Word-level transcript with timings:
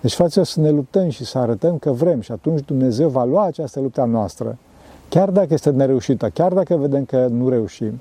Deci, 0.00 0.14
fraților, 0.14 0.46
să 0.46 0.60
ne 0.60 0.70
luptăm 0.70 1.08
și 1.08 1.24
să 1.24 1.38
arătăm 1.38 1.78
că 1.78 1.90
vrem 1.90 2.20
și 2.20 2.32
atunci 2.32 2.64
Dumnezeu 2.64 3.08
va 3.08 3.24
lua 3.24 3.44
această 3.44 3.80
luptă 3.80 4.00
a 4.00 4.04
noastră, 4.04 4.58
chiar 5.08 5.30
dacă 5.30 5.48
este 5.50 5.70
nereușită, 5.70 6.28
chiar 6.28 6.52
dacă 6.52 6.76
vedem 6.76 7.04
că 7.04 7.26
nu 7.26 7.48
reușim, 7.48 8.00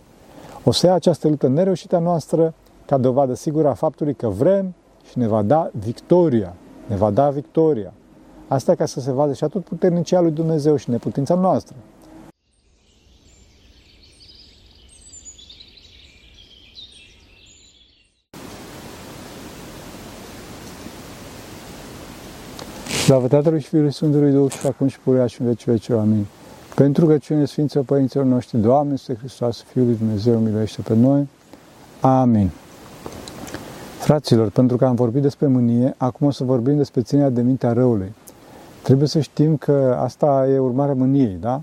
o 0.63 0.71
să 0.71 0.85
ia 0.85 0.93
această 0.93 1.27
luptă 1.27 1.47
nereușită 1.47 1.95
a 1.95 1.99
noastră 1.99 2.53
ca 2.85 2.97
dovadă 2.97 3.33
sigură 3.33 3.67
a 3.67 3.73
faptului 3.73 4.13
că 4.13 4.27
vrem 4.27 4.73
și 5.09 5.17
ne 5.17 5.27
va 5.27 5.41
da 5.41 5.69
victoria. 5.71 6.53
Ne 6.87 6.95
va 6.95 7.09
da 7.09 7.29
victoria. 7.29 7.93
Asta 8.47 8.75
ca 8.75 8.85
să 8.85 8.99
se 8.99 9.11
vadă 9.11 9.33
și 9.33 9.43
atât 9.43 9.63
puternicia 9.63 10.21
lui 10.21 10.31
Dumnezeu 10.31 10.75
și 10.75 10.89
neputința 10.89 11.35
noastră. 11.35 11.75
Slavă 23.09 23.27
Tatălui 23.27 23.59
și 23.59 23.67
Fiului 23.67 23.91
Sfântului 23.91 24.31
Duh 24.31 24.51
și 24.51 24.67
acum 24.67 24.87
și 24.87 24.99
purea 24.99 25.25
și 25.25 25.41
în 25.41 25.47
veci 25.47 25.65
veci. 25.65 25.89
Amin. 25.89 26.25
Pentru 26.75 27.05
că 27.05 27.17
cine 27.17 27.45
Sfinților 27.45 27.83
Părinților 27.83 28.25
noștri, 28.25 28.57
Doamne, 28.57 28.93
este 28.93 29.15
Hristos, 29.15 29.61
Fiul 29.61 29.85
lui 29.85 29.95
Dumnezeu, 29.95 30.39
miluiește 30.39 30.81
pe 30.81 30.95
noi. 30.95 31.27
Amin. 32.01 32.49
Fraților, 33.99 34.49
pentru 34.49 34.77
că 34.77 34.85
am 34.85 34.95
vorbit 34.95 35.21
despre 35.21 35.47
mânie, 35.47 35.93
acum 35.97 36.27
o 36.27 36.31
să 36.31 36.43
vorbim 36.43 36.77
despre 36.77 37.01
ținerea 37.01 37.29
de 37.29 37.41
mintea 37.41 37.73
răului. 37.73 38.13
Trebuie 38.83 39.07
să 39.07 39.19
știm 39.19 39.57
că 39.57 39.97
asta 39.99 40.47
e 40.49 40.59
urmarea 40.59 40.93
mâniei, 40.93 41.37
da? 41.39 41.61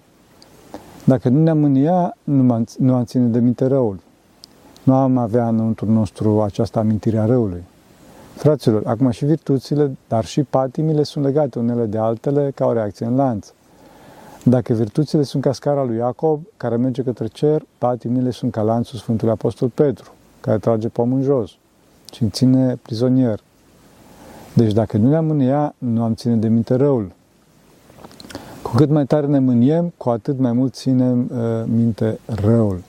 Dacă 1.04 1.28
nu 1.28 1.42
ne-am 1.42 1.58
mânia, 1.58 2.16
nu, 2.24 2.64
nu 2.78 2.94
am 2.94 3.04
ține 3.04 3.26
de 3.26 3.38
minte 3.38 3.66
răul. 3.66 3.98
Nu 4.82 4.94
am 4.94 5.16
avea 5.16 5.48
înăuntru 5.48 5.90
nostru 5.90 6.42
această 6.42 6.78
amintire 6.78 7.18
a 7.18 7.24
răului. 7.24 7.62
Fraților, 8.46 8.82
acum 8.86 9.10
și 9.10 9.24
virtuțile, 9.24 9.96
dar 10.08 10.24
și 10.24 10.42
patimile 10.42 11.02
sunt 11.02 11.24
legate 11.24 11.58
unele 11.58 11.84
de 11.84 11.98
altele 11.98 12.52
ca 12.54 12.66
o 12.66 12.72
reacție 12.72 13.06
în 13.06 13.16
lanț. 13.16 13.52
Dacă 14.44 14.72
virtuțile 14.72 15.22
sunt 15.22 15.42
ca 15.42 15.52
scara 15.52 15.84
lui 15.84 15.96
Iacob, 15.96 16.40
care 16.56 16.76
merge 16.76 17.02
către 17.02 17.26
cer, 17.26 17.62
patimile 17.78 18.30
sunt 18.30 18.52
ca 18.52 18.62
lanțul 18.62 18.98
Sfântului 18.98 19.32
Apostol 19.32 19.68
Petru, 19.68 20.12
care 20.40 20.58
trage 20.58 20.88
pomul 20.88 21.16
în 21.18 21.22
jos 21.22 21.50
și 22.12 22.22
îmi 22.22 22.30
ține 22.30 22.78
prizonier. 22.82 23.40
Deci 24.54 24.72
dacă 24.72 24.96
nu 24.96 25.08
ne-am 25.08 25.24
mânia, 25.24 25.74
nu 25.78 26.02
am 26.02 26.14
ține 26.14 26.34
de 26.34 26.48
minte 26.48 26.74
răul. 26.74 27.12
Cu 28.62 28.74
cât 28.74 28.90
mai 28.90 29.06
tare 29.06 29.26
ne 29.26 29.38
mâniem, 29.38 29.92
cu 29.96 30.10
atât 30.10 30.38
mai 30.38 30.52
mult 30.52 30.74
ținem 30.74 31.30
uh, 31.32 31.64
minte 31.64 32.18
răul. 32.24 32.82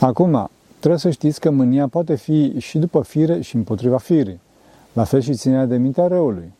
Acum, 0.00 0.50
trebuie 0.78 1.00
să 1.00 1.10
știți 1.10 1.40
că 1.40 1.50
mânia 1.50 1.88
poate 1.88 2.14
fi 2.14 2.58
și 2.58 2.78
după 2.78 3.00
fire 3.00 3.40
și 3.40 3.56
împotriva 3.56 3.98
firii. 3.98 4.40
La 4.92 5.04
fel 5.04 5.20
și 5.20 5.34
ținerea 5.34 5.66
de 5.66 5.76
mintea 5.76 6.06
răului. 6.06 6.52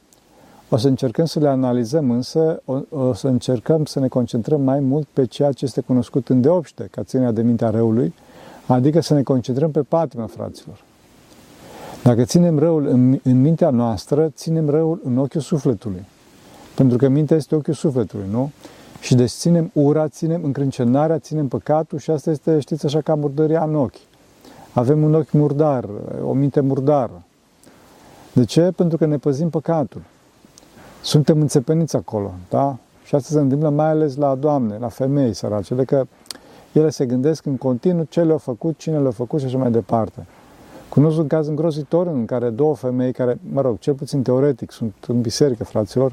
O 0.69 0.77
să 0.77 0.89
încercăm 0.89 1.25
să 1.25 1.39
le 1.39 1.49
analizăm, 1.49 2.11
însă 2.11 2.63
o, 2.65 2.81
o 2.89 3.13
să 3.13 3.29
încercăm 3.29 3.85
să 3.85 4.01
ne 4.01 4.09
concentrăm 4.09 4.61
mai 4.61 4.81
mult 4.81 5.07
pe 5.13 5.27
ceea 5.27 5.53
ce 5.53 5.65
este 5.65 5.81
cunoscut 5.81 6.29
în 6.29 6.41
deopște, 6.41 6.89
ca 6.91 7.03
ținerea 7.03 7.33
de 7.33 7.43
mintea 7.43 7.71
răului, 7.71 8.15
adică 8.67 9.01
să 9.01 9.15
ne 9.15 9.23
concentrăm 9.23 9.71
pe 9.71 9.81
patimă, 9.81 10.27
fraților. 10.27 10.81
Dacă 12.03 12.25
ținem 12.25 12.59
răul 12.59 12.87
în, 12.87 13.19
în 13.23 13.41
mintea 13.41 13.71
noastră, 13.71 14.29
ținem 14.29 14.69
răul 14.69 15.01
în 15.05 15.19
ochiul 15.19 15.41
sufletului. 15.41 16.05
Pentru 16.75 16.97
că 16.97 17.09
mintea 17.09 17.37
este 17.37 17.55
ochiul 17.55 17.75
sufletului, 17.75 18.27
nu? 18.31 18.51
Și 19.01 19.15
deci 19.15 19.31
ținem 19.31 19.71
ura, 19.73 20.09
ținem 20.09 20.45
încrâncenarea, 20.45 21.19
ținem 21.19 21.49
păcatul 21.49 21.99
și 21.99 22.11
asta 22.11 22.31
este, 22.31 22.61
știți, 22.61 22.87
așa 22.87 23.01
ca 23.01 23.15
murdăria 23.15 23.65
în 23.65 23.75
ochi. 23.75 24.01
Avem 24.73 25.03
un 25.03 25.15
ochi 25.15 25.31
murdar, 25.31 25.89
o 26.25 26.33
minte 26.33 26.61
murdară. 26.61 27.25
De 28.33 28.45
ce? 28.45 28.73
Pentru 28.77 28.97
că 28.97 29.07
ne 29.07 29.17
păzim 29.17 29.51
păcatul. 29.51 30.03
Suntem 31.03 31.41
înțepeniți 31.41 31.97
acolo, 31.97 32.33
da? 32.49 32.77
Și 33.05 33.15
asta 33.15 33.29
se 33.35 33.41
întâmplă 33.41 33.69
mai 33.69 33.89
ales 33.89 34.17
la 34.17 34.35
doamne, 34.35 34.77
la 34.79 34.89
femei 34.89 35.35
săracele, 35.35 35.85
că 35.85 36.07
ele 36.73 36.91
se 36.91 37.07
gândesc 37.07 37.47
în 37.47 37.57
continuu 37.57 38.05
ce 38.09 38.23
le-au 38.23 38.39
făcut, 38.39 38.79
cine 38.79 38.99
le-a 38.99 39.11
făcut 39.11 39.41
și 39.41 39.47
așa 39.47 39.59
mai 39.59 39.71
departe. 39.71 40.27
Cunosc 40.89 41.19
un 41.19 41.27
caz 41.27 41.49
îngrozitor 41.49 42.07
în 42.07 42.25
care 42.25 42.51
două 42.51 42.75
femei 42.75 43.13
care, 43.13 43.39
mă 43.53 43.61
rog, 43.61 43.79
cel 43.79 43.95
puțin 43.95 44.23
teoretic, 44.23 44.71
sunt 44.71 44.95
în 45.07 45.21
biserică, 45.21 45.65
fraților, 45.65 46.13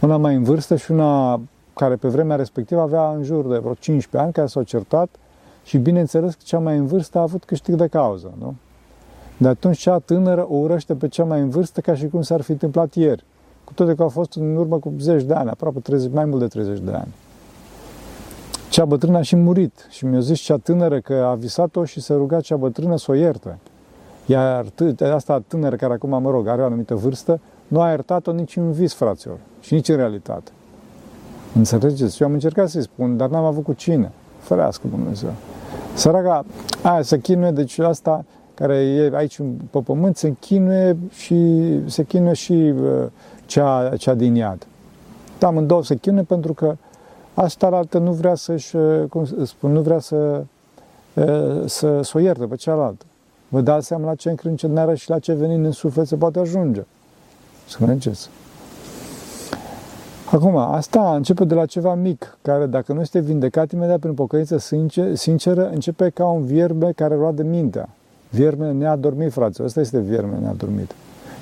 una 0.00 0.16
mai 0.16 0.34
în 0.34 0.42
vârstă 0.42 0.76
și 0.76 0.90
una 0.90 1.40
care 1.74 1.96
pe 1.96 2.08
vremea 2.08 2.36
respectivă 2.36 2.80
avea 2.80 3.08
în 3.08 3.22
jur 3.22 3.46
de 3.46 3.58
vreo 3.58 3.74
15 3.74 4.16
ani, 4.18 4.32
care 4.32 4.46
s-au 4.46 4.62
certat 4.62 5.08
și 5.64 5.78
bineînțeles 5.78 6.34
că 6.34 6.40
cea 6.44 6.58
mai 6.58 6.76
în 6.76 6.86
vârstă 6.86 7.18
a 7.18 7.20
avut 7.20 7.44
câștig 7.44 7.74
de 7.74 7.86
cauză, 7.86 8.32
nu? 8.38 8.54
De 9.36 9.48
atunci 9.48 9.78
cea 9.78 9.98
tânără 9.98 10.46
o 10.48 10.54
urăște 10.54 10.94
pe 10.94 11.08
cea 11.08 11.24
mai 11.24 11.40
în 11.40 11.48
vârstă 11.48 11.80
ca 11.80 11.94
și 11.94 12.08
cum 12.08 12.22
s-ar 12.22 12.40
fi 12.40 12.50
întâmplat 12.50 12.94
ieri. 12.94 13.24
Cu 13.64 13.72
toate 13.72 13.94
că 13.94 14.02
au 14.02 14.08
fost 14.08 14.34
în 14.34 14.56
urmă 14.56 14.78
cu 14.78 14.92
10 14.98 15.24
de 15.24 15.34
ani, 15.34 15.50
aproape 15.50 15.78
30, 15.78 16.12
mai 16.12 16.24
mult 16.24 16.40
de 16.40 16.46
30 16.46 16.78
de 16.78 16.92
ani. 16.92 17.14
Cea 18.70 18.84
bătrână 18.84 19.18
a 19.18 19.22
și 19.22 19.36
murit 19.36 19.86
și 19.90 20.04
mi-a 20.04 20.20
zis 20.20 20.38
cea 20.38 20.56
tânără 20.56 21.00
că 21.00 21.14
a 21.14 21.34
visat-o 21.34 21.84
și 21.84 22.00
se 22.00 22.14
ruga 22.14 22.40
cea 22.40 22.56
bătrână 22.56 22.96
să 22.96 23.10
o 23.10 23.14
ierte. 23.14 23.58
Iar 24.26 24.66
asta 25.12 25.42
tânără 25.46 25.76
care 25.76 25.92
acum, 25.92 26.22
mă 26.22 26.30
rog, 26.30 26.46
are 26.46 26.62
o 26.62 26.64
anumită 26.64 26.94
vârstă, 26.94 27.40
nu 27.68 27.80
a 27.80 27.88
iertat-o 27.88 28.32
nici 28.32 28.56
în 28.56 28.72
vis, 28.72 28.94
fraților, 28.94 29.36
și 29.60 29.74
nici 29.74 29.88
în 29.88 29.96
realitate. 29.96 30.50
Înțelegeți? 31.54 32.22
Eu 32.22 32.28
am 32.28 32.34
încercat 32.34 32.68
să-i 32.68 32.82
spun, 32.82 33.16
dar 33.16 33.28
n-am 33.28 33.44
avut 33.44 33.64
cu 33.64 33.72
cine. 33.72 34.12
Ferească 34.38 34.86
Dumnezeu. 34.90 35.30
Săraca 35.94 36.44
aia 36.82 37.02
se 37.02 37.20
chinuie, 37.20 37.50
deci 37.50 37.78
asta 37.78 38.24
care 38.56 38.74
e 38.74 39.10
aici 39.14 39.40
pe 39.70 39.78
pământ 39.78 40.16
se 40.16 40.34
chinuie 40.40 40.96
și 41.10 41.70
se 41.86 42.02
chinuie 42.02 42.32
și 42.32 42.52
uh, 42.52 43.06
cea, 43.46 43.92
cea 43.96 44.14
din 44.14 44.34
iad. 44.34 44.66
Da, 45.38 45.46
amândouă 45.46 45.82
se 45.82 45.96
chinuie 45.96 46.22
pentru 46.22 46.52
că 46.54 46.76
asta 47.34 47.66
altă 47.66 47.98
nu 47.98 48.12
vrea 48.12 48.34
să-și, 48.34 48.76
uh, 48.76 49.04
cum 49.08 49.24
spun, 49.44 49.72
nu 49.72 49.80
vrea 49.80 49.98
să, 49.98 50.44
uh, 51.14 51.62
să, 51.64 52.02
să 52.02 52.12
o 52.14 52.18
ierte 52.18 52.44
pe 52.44 52.56
cealaltă. 52.56 53.04
Vă 53.48 53.60
dați 53.60 53.86
seama 53.86 54.06
la 54.06 54.14
ce 54.14 54.30
încrâncenare 54.30 54.94
și 54.94 55.10
la 55.10 55.18
ce 55.18 55.32
venin 55.32 55.64
în 55.64 55.72
suflet 55.72 56.06
se 56.06 56.16
poate 56.16 56.38
ajunge. 56.38 56.84
Să 57.68 57.76
mergeți. 57.80 58.28
Acum, 60.30 60.56
asta 60.56 61.14
începe 61.14 61.44
de 61.44 61.54
la 61.54 61.66
ceva 61.66 61.94
mic, 61.94 62.38
care 62.42 62.66
dacă 62.66 62.92
nu 62.92 63.00
este 63.00 63.20
vindecat 63.20 63.72
imediat 63.72 63.98
prin 63.98 64.14
pocăință 64.14 64.56
sinceră, 65.12 65.68
începe 65.68 66.08
ca 66.08 66.26
un 66.26 66.44
vierme 66.44 66.92
care 66.92 67.14
roade 67.14 67.42
mintea. 67.42 67.88
Vierme 68.30 68.72
neadormit, 68.72 69.32
frate. 69.32 69.62
Ăsta 69.62 69.80
este 69.80 70.00
vierme 70.00 70.38
neadormit. 70.38 70.94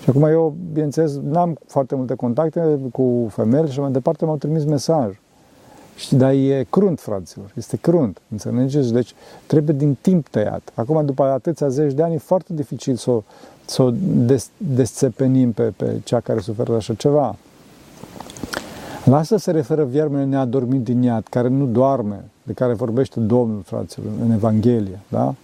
Și 0.03 0.11
acum 0.11 0.23
eu, 0.23 0.57
bineînțeles, 0.73 1.19
n-am 1.23 1.59
foarte 1.67 1.95
multe 1.95 2.15
contacte 2.15 2.79
cu 2.93 3.27
femeile 3.31 3.71
și 3.71 3.81
mai 3.81 3.91
departe 3.91 4.25
m-au 4.25 4.37
trimis 4.37 4.65
mesaj. 4.65 5.19
Și 5.97 6.15
dar 6.15 6.33
e 6.33 6.67
crunt, 6.71 7.01
fraților, 7.01 7.53
este 7.57 7.77
crunt, 7.77 8.21
înțelegeți? 8.31 8.93
Deci 8.93 9.15
trebuie 9.47 9.77
din 9.77 9.97
timp 10.01 10.29
tăiat. 10.29 10.73
Acum, 10.75 11.05
după 11.05 11.25
atâția 11.25 11.69
zeci 11.69 11.93
de 11.93 12.03
ani, 12.03 12.15
e 12.15 12.19
foarte 12.19 12.53
dificil 12.53 12.97
să 12.97 13.11
o, 13.11 13.23
să 13.65 13.83
o 13.83 13.91
des, 14.01 14.51
desțepenim 14.57 15.53
pe, 15.53 15.63
pe 15.77 16.01
cea 16.05 16.21
care 16.21 16.41
suferă 16.41 16.71
de 16.71 16.77
așa 16.77 16.95
ceva. 16.95 17.37
La 19.05 19.17
asta 19.17 19.39
se 19.39 19.51
referă 19.51 19.85
viermele 19.85 20.25
neadormit 20.25 20.83
din 20.83 21.03
iad, 21.03 21.27
care 21.31 21.49
nu 21.49 21.67
doarme, 21.67 22.25
de 22.43 22.53
care 22.53 22.73
vorbește 22.73 23.21
Domnul, 23.21 23.63
fraților, 23.65 24.13
în 24.25 24.31
Evanghelie, 24.31 25.01
da? 25.09 25.35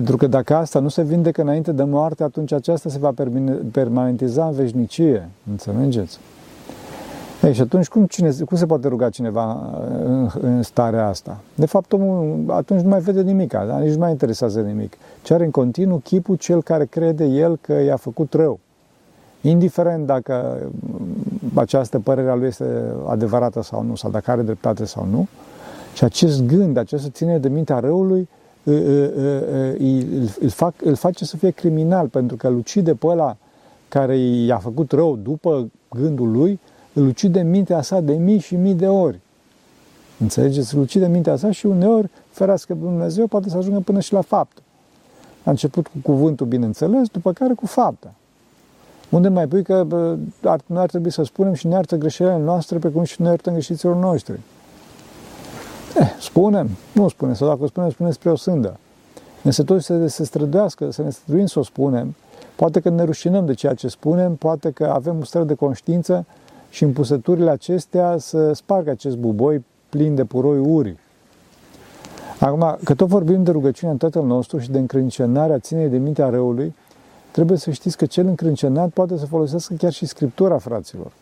Pentru 0.00 0.18
că 0.18 0.26
dacă 0.26 0.56
asta 0.56 0.78
nu 0.78 0.88
se 0.88 1.02
vindecă 1.02 1.40
înainte 1.40 1.72
de 1.72 1.82
moarte, 1.82 2.22
atunci 2.22 2.52
aceasta 2.52 2.88
se 2.88 2.98
va 2.98 3.12
permanentiza 3.72 4.46
în 4.46 4.52
veșnicie. 4.52 5.28
Înțelegeți? 5.50 6.18
Ei, 7.42 7.52
și 7.52 7.60
atunci 7.60 7.88
cum, 7.88 8.06
cine, 8.06 8.30
cum 8.44 8.56
se 8.56 8.66
poate 8.66 8.88
ruga 8.88 9.08
cineva 9.08 9.52
uh, 9.52 10.04
în, 10.04 10.28
în 10.40 10.62
starea 10.62 11.08
asta? 11.08 11.40
De 11.54 11.66
fapt, 11.66 11.92
omul 11.92 12.44
atunci 12.46 12.80
nu 12.80 12.88
mai 12.88 13.00
vede 13.00 13.22
nimic, 13.22 13.50
da? 13.50 13.78
nici 13.78 13.92
nu 13.92 13.98
mai 13.98 14.10
interesează 14.10 14.60
nimic. 14.60 14.92
Ce 15.22 15.34
are 15.34 15.44
în 15.44 15.50
continuu 15.50 15.96
chipul 15.96 16.36
cel 16.36 16.62
care 16.62 16.84
crede 16.84 17.24
el 17.24 17.58
că 17.60 17.72
i-a 17.72 17.96
făcut 17.96 18.32
rău. 18.32 18.58
Indiferent 19.40 20.06
dacă 20.06 20.58
mm, 20.70 21.50
această 21.54 21.98
părere 21.98 22.30
a 22.30 22.34
lui 22.34 22.46
este 22.46 22.64
adevărată 23.08 23.62
sau 23.62 23.82
nu, 23.82 23.94
sau 23.94 24.10
dacă 24.10 24.30
are 24.30 24.42
dreptate 24.42 24.84
sau 24.84 25.06
nu, 25.10 25.28
și 25.94 26.04
acest 26.04 26.46
gând, 26.46 26.76
această 26.76 27.08
ținere 27.08 27.38
de 27.38 27.48
mintea 27.48 27.78
răului, 27.78 28.28
îl, 28.64 30.48
fac, 30.48 30.74
îl 30.84 30.94
face 30.94 31.24
să 31.24 31.36
fie 31.36 31.50
criminal, 31.50 32.08
pentru 32.08 32.36
că 32.36 32.46
îl 32.46 32.56
ucide 32.56 32.94
pe 32.94 33.06
ăla 33.06 33.36
care 33.88 34.16
i-a 34.18 34.58
făcut 34.58 34.92
rău 34.92 35.16
după 35.16 35.70
gândul 35.90 36.30
lui, 36.30 36.60
îl 36.92 37.06
ucide 37.06 37.42
mintea 37.42 37.82
sa 37.82 38.00
de 38.00 38.12
mii 38.12 38.38
și 38.38 38.56
mii 38.56 38.74
de 38.74 38.86
ori. 38.86 39.20
Înțelegeți? 40.18 40.74
Îl 40.74 40.80
ucide 40.80 41.06
mintea 41.06 41.36
sa 41.36 41.50
și 41.50 41.66
uneori, 41.66 42.10
ferească 42.30 42.74
Dumnezeu, 42.74 43.26
poate 43.26 43.48
să 43.48 43.56
ajungă 43.56 43.80
până 43.80 44.00
și 44.00 44.12
la 44.12 44.20
faptă. 44.20 44.62
A 45.44 45.50
început 45.50 45.86
cu 45.86 45.98
cuvântul, 46.02 46.46
bineînțeles, 46.46 47.08
după 47.08 47.32
care 47.32 47.54
cu 47.54 47.66
fapta. 47.66 48.14
Unde 49.10 49.28
mai 49.28 49.46
pui 49.46 49.62
că 49.62 49.86
ar, 50.44 50.60
nu 50.66 50.78
ar 50.78 50.88
trebui 50.88 51.10
să 51.10 51.22
spunem 51.22 51.52
și 51.52 51.66
ne 51.66 51.74
iartă 51.74 51.96
greșelile 51.96 52.38
noastre, 52.38 52.78
pe 52.78 52.88
cum 52.88 53.02
și 53.02 53.22
ne 53.22 53.28
iertăm 53.28 53.52
greșiților 53.52 53.96
noștri. 53.96 54.40
Eh, 56.00 56.06
spunem, 56.20 56.68
nu 56.92 57.08
spunem, 57.08 57.34
sau 57.34 57.48
dacă 57.48 57.62
o 57.62 57.66
spunem, 57.66 57.90
spunem 57.90 58.12
spre 58.12 58.30
o 58.30 58.36
sândă. 58.36 58.78
Însă 59.42 59.62
toți 59.62 59.84
să 59.84 60.06
se 60.06 60.24
străduiască, 60.24 60.90
să 60.90 61.02
ne 61.02 61.10
străduim 61.10 61.46
să 61.46 61.58
o 61.58 61.62
spunem, 61.62 62.14
Poate 62.60 62.80
că 62.80 62.88
ne 62.88 63.02
rușinăm 63.02 63.46
de 63.46 63.54
ceea 63.54 63.74
ce 63.74 63.88
spunem, 63.88 64.34
poate 64.34 64.70
că 64.70 64.84
avem 64.84 65.16
un 65.16 65.24
stăr 65.24 65.42
de 65.42 65.54
conștiință 65.54 66.26
și 66.70 66.82
în 66.84 66.92
pusăturile 66.92 67.50
acestea 67.50 68.16
să 68.18 68.52
spargă 68.52 68.90
acest 68.90 69.16
buboi 69.16 69.64
plin 69.88 70.14
de 70.14 70.24
puroi 70.24 70.58
urii. 70.58 70.98
Acum, 72.40 72.78
că 72.84 72.94
tot 72.94 73.08
vorbim 73.08 73.42
de 73.42 73.50
rugăciunea 73.50 73.92
în 73.92 73.98
Tatăl 73.98 74.24
nostru 74.24 74.58
și 74.58 74.70
de 74.70 74.78
încrâncenarea 74.78 75.58
ținei 75.58 75.88
de 75.88 75.96
mintea 75.96 76.28
răului, 76.28 76.74
trebuie 77.30 77.58
să 77.58 77.70
știți 77.70 77.96
că 77.96 78.06
cel 78.06 78.26
încrâncenat 78.26 78.88
poate 78.88 79.18
să 79.18 79.26
folosească 79.26 79.74
chiar 79.74 79.92
și 79.92 80.06
Scriptura, 80.06 80.58
fraților, 80.58 81.12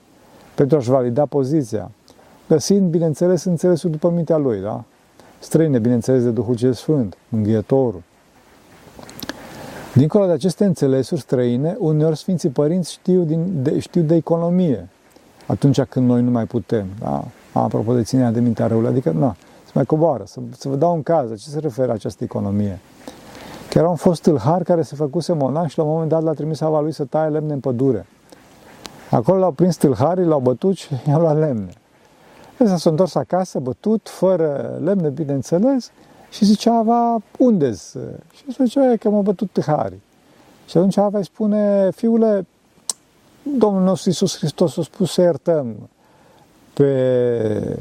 pentru 0.54 0.76
a-și 0.76 0.90
valida 0.90 1.26
poziția, 1.26 1.90
găsind, 2.48 2.90
bineînțeles, 2.90 3.44
înțelesul 3.44 3.90
după 3.90 4.10
mintea 4.10 4.36
lui, 4.36 4.60
da? 4.60 4.84
Străine, 5.38 5.78
bineînțeles, 5.78 6.22
de 6.22 6.30
Duhul 6.30 6.56
cel 6.56 6.72
Sfânt, 6.72 7.16
Înghietorul. 7.30 8.02
Dincolo 9.94 10.26
de 10.26 10.32
aceste 10.32 10.64
înțelesuri 10.64 11.20
străine, 11.20 11.76
uneori 11.78 12.16
Sfinții 12.16 12.48
Părinți 12.48 12.92
știu, 12.92 13.22
din, 13.22 13.62
de, 13.62 13.78
știu 13.78 14.02
de 14.02 14.14
economie 14.14 14.88
atunci 15.46 15.82
când 15.82 16.08
noi 16.08 16.22
nu 16.22 16.30
mai 16.30 16.44
putem. 16.44 16.86
Da? 17.00 17.24
Apropo 17.52 17.94
de 17.94 18.02
ținerea 18.02 18.30
de 18.30 18.40
mintea 18.40 18.66
răului, 18.66 18.88
adică, 18.88 19.10
nu, 19.10 19.34
să 19.64 19.70
mai 19.74 19.84
coboară, 19.84 20.22
să, 20.26 20.40
să 20.58 20.68
vă 20.68 20.76
dau 20.76 20.94
un 20.94 21.02
caz, 21.02 21.30
la 21.30 21.36
ce 21.36 21.48
se 21.48 21.58
referă 21.58 21.92
această 21.92 22.24
economie. 22.24 22.78
Că 23.70 23.78
era 23.78 23.88
un 23.88 23.96
fost 23.96 24.22
tâlhar 24.22 24.62
care 24.62 24.82
se 24.82 24.94
făcuse 24.94 25.32
monah 25.32 25.68
și 25.68 25.78
la 25.78 25.84
un 25.84 25.90
moment 25.90 26.08
dat 26.08 26.22
l-a 26.22 26.32
trimis 26.32 26.60
ava 26.60 26.80
lui 26.80 26.92
să 26.92 27.04
taie 27.04 27.28
lemne 27.28 27.52
în 27.52 27.60
pădure. 27.60 28.06
Acolo 29.10 29.38
l-au 29.38 29.50
prins 29.50 29.76
tâlharii, 29.76 30.24
l-au 30.24 30.40
bătut 30.40 30.76
și 30.76 30.88
i-au 31.08 31.20
luat 31.20 31.38
lemne. 31.38 31.72
Ăsta 32.60 32.76
s-a 32.76 32.90
întors 32.90 33.14
acasă, 33.14 33.58
bătut, 33.58 34.08
fără 34.08 34.78
lemne, 34.82 35.08
bineînțeles, 35.08 35.90
și 36.30 36.44
zicea, 36.44 36.74
Ava, 36.74 37.16
unde 37.38 37.72
Și 38.32 38.44
zicea, 38.64 38.96
că 38.96 39.10
m-a 39.10 39.20
bătut 39.20 39.50
tâlharii. 39.50 40.02
Și 40.66 40.76
atunci 40.76 40.96
Ava 40.96 41.18
îi 41.18 41.24
spune, 41.24 41.90
fiule, 41.90 42.46
Domnul 43.56 43.82
nostru 43.82 44.08
Iisus 44.08 44.36
Hristos 44.36 44.76
a 44.76 44.82
spus 44.82 45.12
să 45.12 45.20
iertăm 45.20 45.88
pe, 46.74 47.78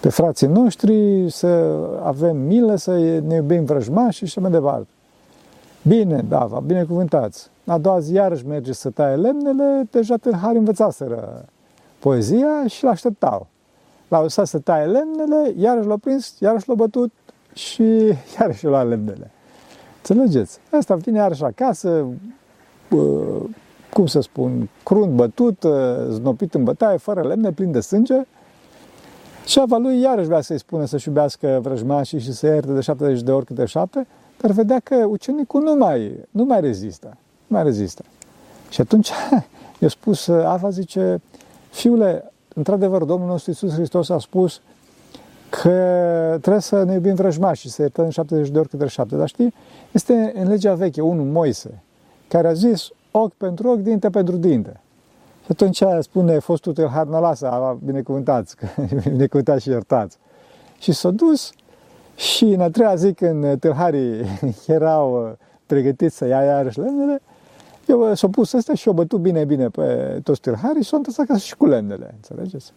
pe 0.00 0.08
frații 0.08 0.46
noștri, 0.46 1.26
să 1.30 1.46
avem 2.02 2.36
milă, 2.36 2.76
să 2.76 2.96
ne 3.26 3.34
iubim 3.34 3.64
vrăjmași 3.64 4.16
și 4.16 4.24
așa 4.24 4.40
mai 4.40 4.50
departe. 4.50 4.88
Bine, 5.82 6.24
da, 6.28 6.44
va 6.44 6.60
binecuvântați. 6.60 7.50
A 7.66 7.78
doua 7.78 7.98
zi 7.98 8.12
iarăși 8.12 8.46
merge 8.46 8.72
să 8.72 8.90
taie 8.90 9.16
lemnele, 9.16 9.88
deja 9.90 10.16
tâlhari 10.16 10.58
învățaseră 10.58 11.44
poezia 11.98 12.66
și 12.66 12.84
l-așteptau. 12.84 13.46
L-au 14.08 14.22
lăsat 14.22 14.46
să 14.46 14.58
taie 14.58 14.84
lemnele, 14.84 15.52
iarăși 15.56 15.86
l-au 15.86 15.96
prins, 15.96 16.34
iarăși 16.38 16.68
l-au 16.68 16.76
bătut 16.76 17.12
și 17.52 17.82
iarăși 18.38 18.64
l-au 18.64 18.72
luat 18.72 18.88
lemnele. 18.88 19.30
Înțelegeți? 19.96 20.58
Asta 20.70 20.94
vine 20.94 21.18
iarăși 21.18 21.44
acasă, 21.44 22.06
cum 23.92 24.06
să 24.06 24.20
spun, 24.20 24.68
crunt 24.82 25.12
bătut, 25.12 25.64
znopit 26.10 26.54
în 26.54 26.64
bătaie, 26.64 26.96
fără 26.96 27.22
lemne, 27.22 27.52
plin 27.52 27.70
de 27.70 27.80
sânge. 27.80 28.22
Și 29.46 29.58
ava 29.58 29.76
lui 29.76 30.00
iarăși 30.00 30.26
vrea 30.26 30.40
să-i 30.40 30.58
spună 30.58 30.84
să-și 30.84 31.08
iubească 31.08 31.58
vrăjmașii 31.62 32.18
și 32.18 32.32
să 32.32 32.46
ierte 32.46 32.72
de 32.72 32.80
70 32.80 33.22
de 33.22 33.30
ori 33.30 33.44
câte 33.44 33.64
șapte, 33.64 34.06
dar 34.40 34.50
vedea 34.50 34.78
că 34.78 34.94
ucenicul 34.94 35.62
nu 35.62 35.74
mai, 35.74 36.14
nu 36.30 36.44
mai 36.44 36.60
rezistă. 36.60 37.06
Nu 37.46 37.56
mai 37.56 37.62
rezistă. 37.62 38.04
Și 38.68 38.80
atunci 38.80 39.10
i-a 39.80 39.88
spus, 39.88 40.28
Ava 40.28 40.70
zice, 40.70 41.20
fiule, 41.70 42.32
într-adevăr, 42.58 43.04
Domnul 43.04 43.28
nostru 43.28 43.50
Iisus 43.50 43.72
Hristos 43.72 44.08
a 44.08 44.18
spus 44.18 44.60
că 45.50 45.68
trebuie 46.40 46.62
să 46.62 46.82
ne 46.82 46.92
iubim 46.92 47.14
vrăjmașii, 47.14 47.70
să 47.70 47.82
iertăm 47.82 48.08
70 48.08 48.48
de 48.48 48.58
ori 48.58 48.68
câte 48.68 48.86
șapte. 48.86 49.16
Dar 49.16 49.28
știi, 49.28 49.54
este 49.92 50.32
în 50.34 50.48
legea 50.48 50.74
veche 50.74 51.00
unul, 51.00 51.24
Moise, 51.24 51.82
care 52.28 52.48
a 52.48 52.52
zis 52.52 52.88
ochi 53.10 53.34
pentru 53.34 53.68
ochi, 53.68 53.80
dinte 53.80 54.10
pentru 54.10 54.36
dinte. 54.36 54.80
Și 55.44 55.50
atunci 55.50 55.82
spune 56.00 56.38
fostul 56.38 56.72
tâlhar, 56.72 57.06
nu 57.06 57.20
lasă, 57.20 57.78
binecuvântați, 57.84 58.56
binecuvântați 59.08 59.62
și 59.62 59.68
iertați. 59.68 60.18
Și 60.78 60.92
s-a 60.92 61.10
dus 61.10 61.52
și 62.14 62.44
în 62.44 62.60
a 62.60 62.70
treia 62.70 62.94
zi 62.94 63.12
când 63.12 63.58
tâlharii 63.58 64.24
erau 64.66 65.24
uh, 65.24 65.32
pregătiți 65.66 66.16
să 66.16 66.26
ia 66.26 66.42
iarăși 66.42 66.78
lemnele, 66.78 67.20
eu 67.88 68.10
uh, 68.10 68.16
s-a 68.16 68.28
pus 68.28 68.52
ăsta 68.52 68.74
și 68.74 68.88
o 68.88 68.92
bătut 68.92 69.20
bine, 69.20 69.44
bine 69.44 69.68
pe 69.68 70.20
toți 70.22 70.40
tâlharii 70.40 70.82
și 70.82 70.88
s-a 70.88 70.96
întors 70.96 71.18
acasă 71.18 71.38
și 71.38 71.56
cu 71.56 71.66
lemnele, 71.66 72.14
înțelegeți? 72.14 72.72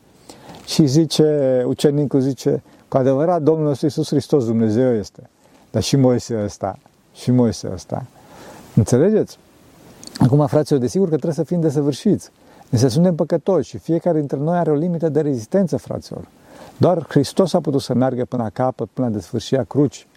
Și 0.66 0.86
zice, 0.86 1.64
ucenicul 1.68 2.20
zice, 2.20 2.64
cu 2.88 2.98
adevărat 2.98 3.42
Domnul 3.42 3.66
nostru 3.66 3.86
Iisus 3.86 4.08
Hristos 4.08 4.46
Dumnezeu 4.46 4.96
este, 4.96 5.30
dar 5.72 5.82
și 5.82 5.96
Moise 5.96 6.42
ăsta, 6.44 6.78
și 7.14 7.32
Moise 7.32 7.70
ăsta. 7.74 8.06
Înțelegeți? 8.76 9.38
Acum, 10.18 10.48
fraților, 10.48 10.80
desigur 10.80 11.10
că 11.10 11.16
trebuie 11.16 11.36
să 11.36 11.44
fim 11.44 11.62
desăvârșiți. 11.62 12.32
Însă 12.70 12.88
suntem 12.88 13.16
păcătoși 13.16 13.70
și 13.70 13.78
fiecare 13.78 14.18
dintre 14.18 14.38
noi 14.38 14.58
are 14.58 14.72
o 14.72 14.76
limită 14.76 15.10
de 15.10 15.22
rezistență, 15.22 15.78
fraților. 15.78 16.28
Doar 16.78 17.06
Hristos 17.10 17.54
a 17.54 17.60
putut 17.60 17.82
să 17.82 17.94
meargă 17.94 18.26
până 18.26 18.44
la 18.44 18.50
capăt, 18.50 18.90
până 18.94 19.08
la 19.08 19.14
desfârșirea 19.14 19.64
cruci. 19.64 20.08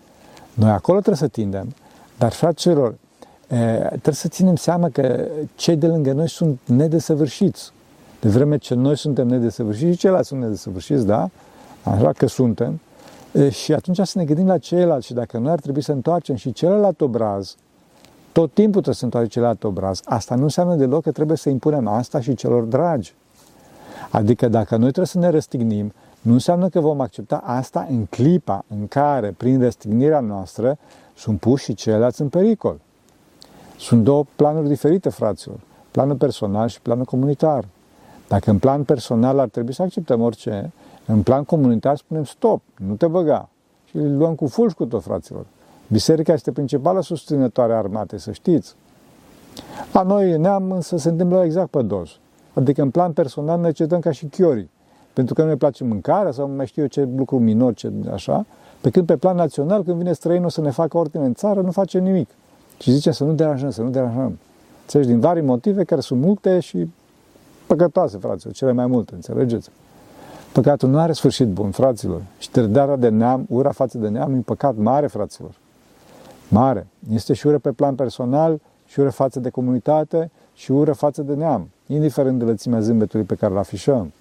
Noi 0.55 0.71
acolo 0.71 0.99
trebuie 0.99 1.29
să 1.29 1.29
tindem. 1.29 1.75
Dar, 2.19 2.33
fraților, 2.33 2.95
trebuie 3.89 4.15
să 4.15 4.29
ținem 4.29 4.57
seama 4.57 4.89
că 4.89 5.29
cei 5.55 5.77
de 5.77 5.87
lângă 5.87 6.13
noi 6.13 6.29
sunt 6.29 6.59
nedesăvârșiți. 6.65 7.73
De 8.21 8.29
vreme 8.29 8.57
ce 8.57 8.75
noi 8.75 8.97
suntem 8.97 9.27
nedesăvârșiți 9.27 9.93
și 9.93 9.99
ceilalți 9.99 10.29
sunt 10.29 10.41
nedesăvârșiți, 10.41 11.07
da? 11.07 11.31
Așa 11.83 12.13
că 12.13 12.27
suntem. 12.27 12.81
Și 13.51 13.73
atunci 13.73 14.01
să 14.03 14.19
ne 14.19 14.25
gândim 14.25 14.47
la 14.47 14.59
ceilalți 14.59 15.07
și 15.07 15.13
dacă 15.15 15.39
noi 15.39 15.53
ar 15.53 15.61
trebui 15.61 15.83
să 15.83 15.93
întoarcem 15.93 16.35
și 16.35 16.53
celălalt 16.53 17.01
obraz, 17.01 17.57
tot 18.33 18.53
timpul 18.53 18.73
trebuie 18.73 18.95
să 18.95 19.05
întoarcem 19.05 19.31
celălalt 19.31 19.65
obraz. 19.65 20.01
Asta 20.05 20.35
nu 20.35 20.43
înseamnă 20.43 20.75
deloc 20.75 21.03
că 21.03 21.13
trebuie 21.13 21.37
să 21.37 21.49
impunem 21.49 21.89
asta 21.89 22.21
și 22.21 22.35
celor 22.35 22.63
dragi. 22.63 23.15
Adică 24.11 24.49
dacă 24.49 24.73
noi 24.77 24.87
trebuie 24.87 25.07
să 25.07 25.19
ne 25.19 25.29
răstignim, 25.29 25.93
nu 26.21 26.33
înseamnă 26.33 26.69
că 26.69 26.81
vom 26.81 27.01
accepta 27.01 27.37
asta 27.37 27.87
în 27.91 28.05
clipa 28.05 28.65
în 28.79 28.89
care, 28.89 29.35
prin 29.37 29.61
răstignirea 29.61 30.21
noastră, 30.21 30.79
sunt 31.17 31.41
puși 31.41 31.65
și 31.65 31.75
ceilalți 31.75 32.21
în 32.21 32.29
pericol. 32.29 32.81
Sunt 33.79 34.05
două 34.05 34.25
planuri 34.37 34.69
diferite, 34.69 35.09
fraților. 35.09 35.61
Planul 35.91 36.17
personal 36.17 36.69
și 36.69 36.81
planul 36.81 37.05
comunitar. 37.05 37.65
Dacă 38.29 38.51
în 38.51 38.59
plan 38.59 38.85
personal 38.85 39.39
ar 39.39 39.49
trebui 39.49 39.75
să 39.75 39.83
acceptăm 39.83 40.21
orice, 40.21 40.73
în 41.07 41.23
plan 41.23 41.45
comunitar 41.45 41.97
spunem 41.97 42.25
stop, 42.25 42.63
nu 42.87 42.95
te 42.95 43.07
băga. 43.07 43.49
Și 43.85 43.97
îl 43.97 44.17
luăm 44.17 44.35
cu 44.35 44.47
fulgi 44.47 44.75
cu 44.75 44.85
tot, 44.85 45.03
fraților. 45.03 45.47
Biserica 45.89 46.33
este 46.33 46.53
principala 46.53 47.01
susținătoare 47.01 47.73
a 47.73 47.77
armatei, 47.77 48.19
să 48.19 48.33
știți. 48.33 48.75
La 49.93 50.03
noi 50.03 50.39
neam 50.39 50.71
însă 50.71 50.97
se 50.97 51.09
întâmplă 51.09 51.45
exact 51.45 51.71
pe 51.71 51.83
dos. 51.83 52.11
Adică 52.55 52.83
în 52.83 52.91
plan 52.91 53.13
personal 53.13 53.61
ne 53.61 53.71
cedăm 53.71 54.01
ca 54.01 54.11
și 54.11 54.27
chiorii. 54.27 54.71
Pentru 55.13 55.35
că 55.35 55.43
nu 55.43 55.49
ne 55.49 55.57
place 55.57 55.85
mâncarea 55.85 56.31
sau 56.31 56.49
mai 56.49 56.67
știu 56.67 56.83
eu 56.83 56.89
ce 56.89 57.09
lucru 57.17 57.39
minor, 57.39 57.75
ce 57.75 57.93
așa. 58.13 58.47
Pe 58.81 58.91
când 58.91 59.07
pe 59.07 59.17
plan 59.17 59.37
național, 59.37 59.83
când 59.83 59.97
vine 59.97 60.13
străinul 60.13 60.51
să 60.51 60.61
ne 60.61 60.71
facă 60.71 60.97
ordine 60.97 61.25
în 61.25 61.35
țară, 61.35 61.61
nu 61.61 61.71
face 61.71 61.99
nimic. 61.99 62.31
Și 62.79 62.91
zice 62.91 63.11
să 63.11 63.25
nu 63.25 63.33
deranjăm, 63.33 63.71
să 63.71 63.83
nu 63.83 63.91
deranjăm. 63.91 64.39
Înțelegi? 64.81 65.09
Din 65.09 65.21
vari 65.21 65.41
motive 65.41 65.85
care 65.85 66.01
sunt 66.01 66.21
multe 66.21 66.61
și 66.61 66.91
păcătoase, 67.67 68.17
fraților, 68.19 68.55
cele 68.55 68.73
mai 68.73 68.87
multe, 68.87 69.15
înțelegeți? 69.15 69.71
Păcatul 70.53 70.89
nu 70.89 70.99
are 70.99 71.13
sfârșit 71.13 71.49
bun, 71.49 71.71
fraților. 71.71 72.23
Și 72.39 72.51
trădarea 72.51 72.97
de 72.97 73.09
neam, 73.09 73.47
ura 73.49 73.71
față 73.71 73.99
de 73.99 74.09
neam, 74.09 74.33
e 74.33 74.35
un 74.35 74.43
păcat 74.43 74.77
mare, 74.77 75.07
fraților. 75.07 75.51
Mare. 76.49 76.87
Este 77.13 77.33
și 77.33 77.47
ură 77.47 77.59
pe 77.59 77.71
plan 77.71 77.95
personal, 77.95 78.61
și 78.87 79.01
ură 79.01 79.11
față 79.11 79.41
de 79.41 79.51
comunitate, 79.51 80.31
și 80.55 80.73
ură 80.73 80.93
față 80.93 81.23
de 81.23 81.35
neam, 81.35 81.69
indiferent 81.87 82.39
de 82.39 82.45
lățimea 82.45 82.81
zâmbetului 82.81 83.27
pe 83.27 83.35
care 83.35 83.53
îl 83.53 83.59
afișăm. 83.59 84.13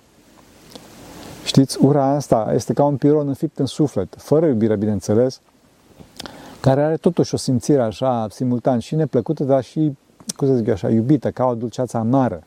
Știți, 1.45 1.85
ura 1.85 2.05
asta 2.05 2.51
este 2.53 2.73
ca 2.73 2.83
un 2.83 2.97
piron 2.97 3.27
înfipt 3.27 3.59
în 3.59 3.65
suflet, 3.65 4.15
fără 4.17 4.45
iubire, 4.45 4.75
bineînțeles, 4.75 5.41
care 6.63 6.83
are 6.83 6.97
totuși 6.97 7.33
o 7.33 7.37
simțire 7.37 7.81
așa, 7.81 8.27
simultan, 8.29 8.79
și 8.79 8.95
neplăcută, 8.95 9.43
dar 9.43 9.63
și, 9.63 9.95
cum 10.35 10.47
să 10.47 10.55
zic 10.55 10.69
așa, 10.69 10.89
iubită, 10.89 11.31
ca 11.31 11.45
o 11.45 11.55
dulceață 11.55 11.97
amară 11.97 12.43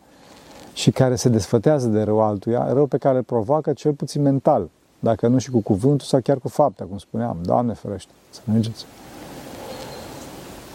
și 0.73 0.91
care 0.91 1.17
se 1.17 1.29
desfătează 1.29 1.89
de 1.89 2.03
rău 2.03 2.21
altuia, 2.21 2.73
rău 2.73 2.87
pe 2.87 2.99
care 2.99 3.17
îl 3.17 3.23
provoacă 3.23 3.73
cel 3.73 3.93
puțin 3.93 4.23
mental, 4.23 4.69
dacă 4.99 5.29
nu 5.29 5.39
și 5.39 5.51
cu 5.51 5.61
cuvântul 5.61 6.07
sau 6.07 6.21
chiar 6.21 6.39
cu 6.39 6.49
fapta, 6.49 6.85
cum 6.85 6.99
spuneam, 6.99 7.39
Doamne 7.43 7.73
ferește, 7.73 8.11
să 8.31 8.41
mergeți. 8.45 8.85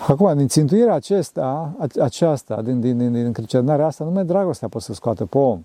Acum, 0.08 0.38
din 0.38 0.48
țintuirea 0.48 0.94
acesta, 0.94 1.76
aceasta, 2.02 2.62
din, 2.62 2.80
din, 2.80 2.98
din, 2.98 3.12
din 3.12 3.26
încrâncenarea 3.26 3.86
asta, 3.86 4.04
numai 4.04 4.26
dragostea 4.26 4.68
poate 4.68 4.86
să 4.86 4.94
scoată 4.94 5.26
pe 5.26 5.38
om. 5.38 5.62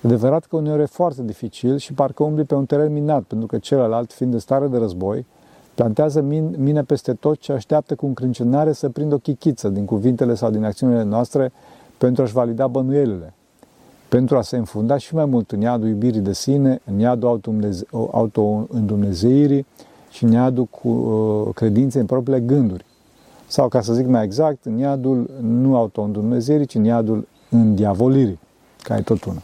E 0.00 0.06
adevărat 0.06 0.44
că 0.44 0.56
uneori 0.56 0.82
e 0.82 0.86
foarte 0.86 1.22
dificil 1.22 1.76
și 1.76 1.92
parcă 1.92 2.22
umbli 2.22 2.44
pe 2.44 2.54
un 2.54 2.66
teren 2.66 2.92
minat, 2.92 3.22
pentru 3.22 3.46
că 3.46 3.58
celălalt, 3.58 4.12
fiind 4.12 4.32
în 4.32 4.38
stare 4.38 4.66
de 4.66 4.78
război, 4.78 5.26
plantează 5.74 6.20
min, 6.20 6.54
mine 6.58 6.82
peste 6.82 7.12
tot 7.12 7.38
ce 7.38 7.52
așteaptă 7.52 7.94
cu 7.94 8.06
încrâncenare 8.06 8.72
să 8.72 8.88
prindă 8.88 9.14
o 9.14 9.18
chichiță 9.18 9.68
din 9.68 9.84
cuvintele 9.84 10.34
sau 10.34 10.50
din 10.50 10.64
acțiunile 10.64 11.02
noastre 11.02 11.52
pentru 11.98 12.22
a-și 12.22 12.32
valida 12.32 12.66
bănuielile, 12.66 13.34
pentru 14.08 14.36
a 14.36 14.42
se 14.42 14.56
înfunda 14.56 14.96
și 14.96 15.14
mai 15.14 15.24
mult 15.24 15.50
în 15.50 15.60
iadul 15.60 15.88
iubirii 15.88 16.20
de 16.20 16.32
sine, 16.32 16.80
în 16.84 16.98
iadul 16.98 17.40
auto-îndumnezeirii 18.12 19.66
și 20.10 20.24
în 20.24 20.32
iadul 20.32 20.64
cu 20.64 20.88
uh, 20.88 21.54
credinței 21.54 22.00
în 22.00 22.06
propriile 22.06 22.40
gânduri. 22.40 22.84
sau, 23.46 23.68
ca 23.68 23.80
să 23.80 23.92
zic 23.92 24.06
mai 24.06 24.24
exact, 24.24 24.64
în 24.64 24.78
iadul 24.78 25.30
nu 25.40 25.76
auto-îndumnezerii, 25.76 26.66
ci 26.66 26.74
în 26.74 26.84
iadul 26.84 27.28
îndiavolirii, 27.50 28.38
care 28.82 29.00
e 29.00 29.02
tot 29.02 29.24
una. 29.24 29.42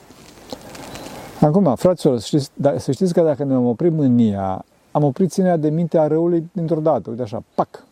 Acum, 1.41 1.75
fraților, 1.75 2.21
știți, 2.21 2.51
da, 2.55 2.79
să 2.79 2.93
știți 2.93 3.13
că 3.13 3.23
dacă 3.23 3.45
ne 3.45 3.55
am 3.55 3.67
oprit 3.67 3.93
mânia, 3.93 4.65
am 4.91 5.05
oprit 5.05 5.31
ținerea 5.31 5.57
de 5.57 5.71
minte 5.71 5.99
a 5.99 6.07
răului 6.07 6.51
dintr-o 6.53 6.81
dată. 6.81 7.11
Uite 7.11 7.23
așa, 7.23 7.43
pac! 7.55 7.85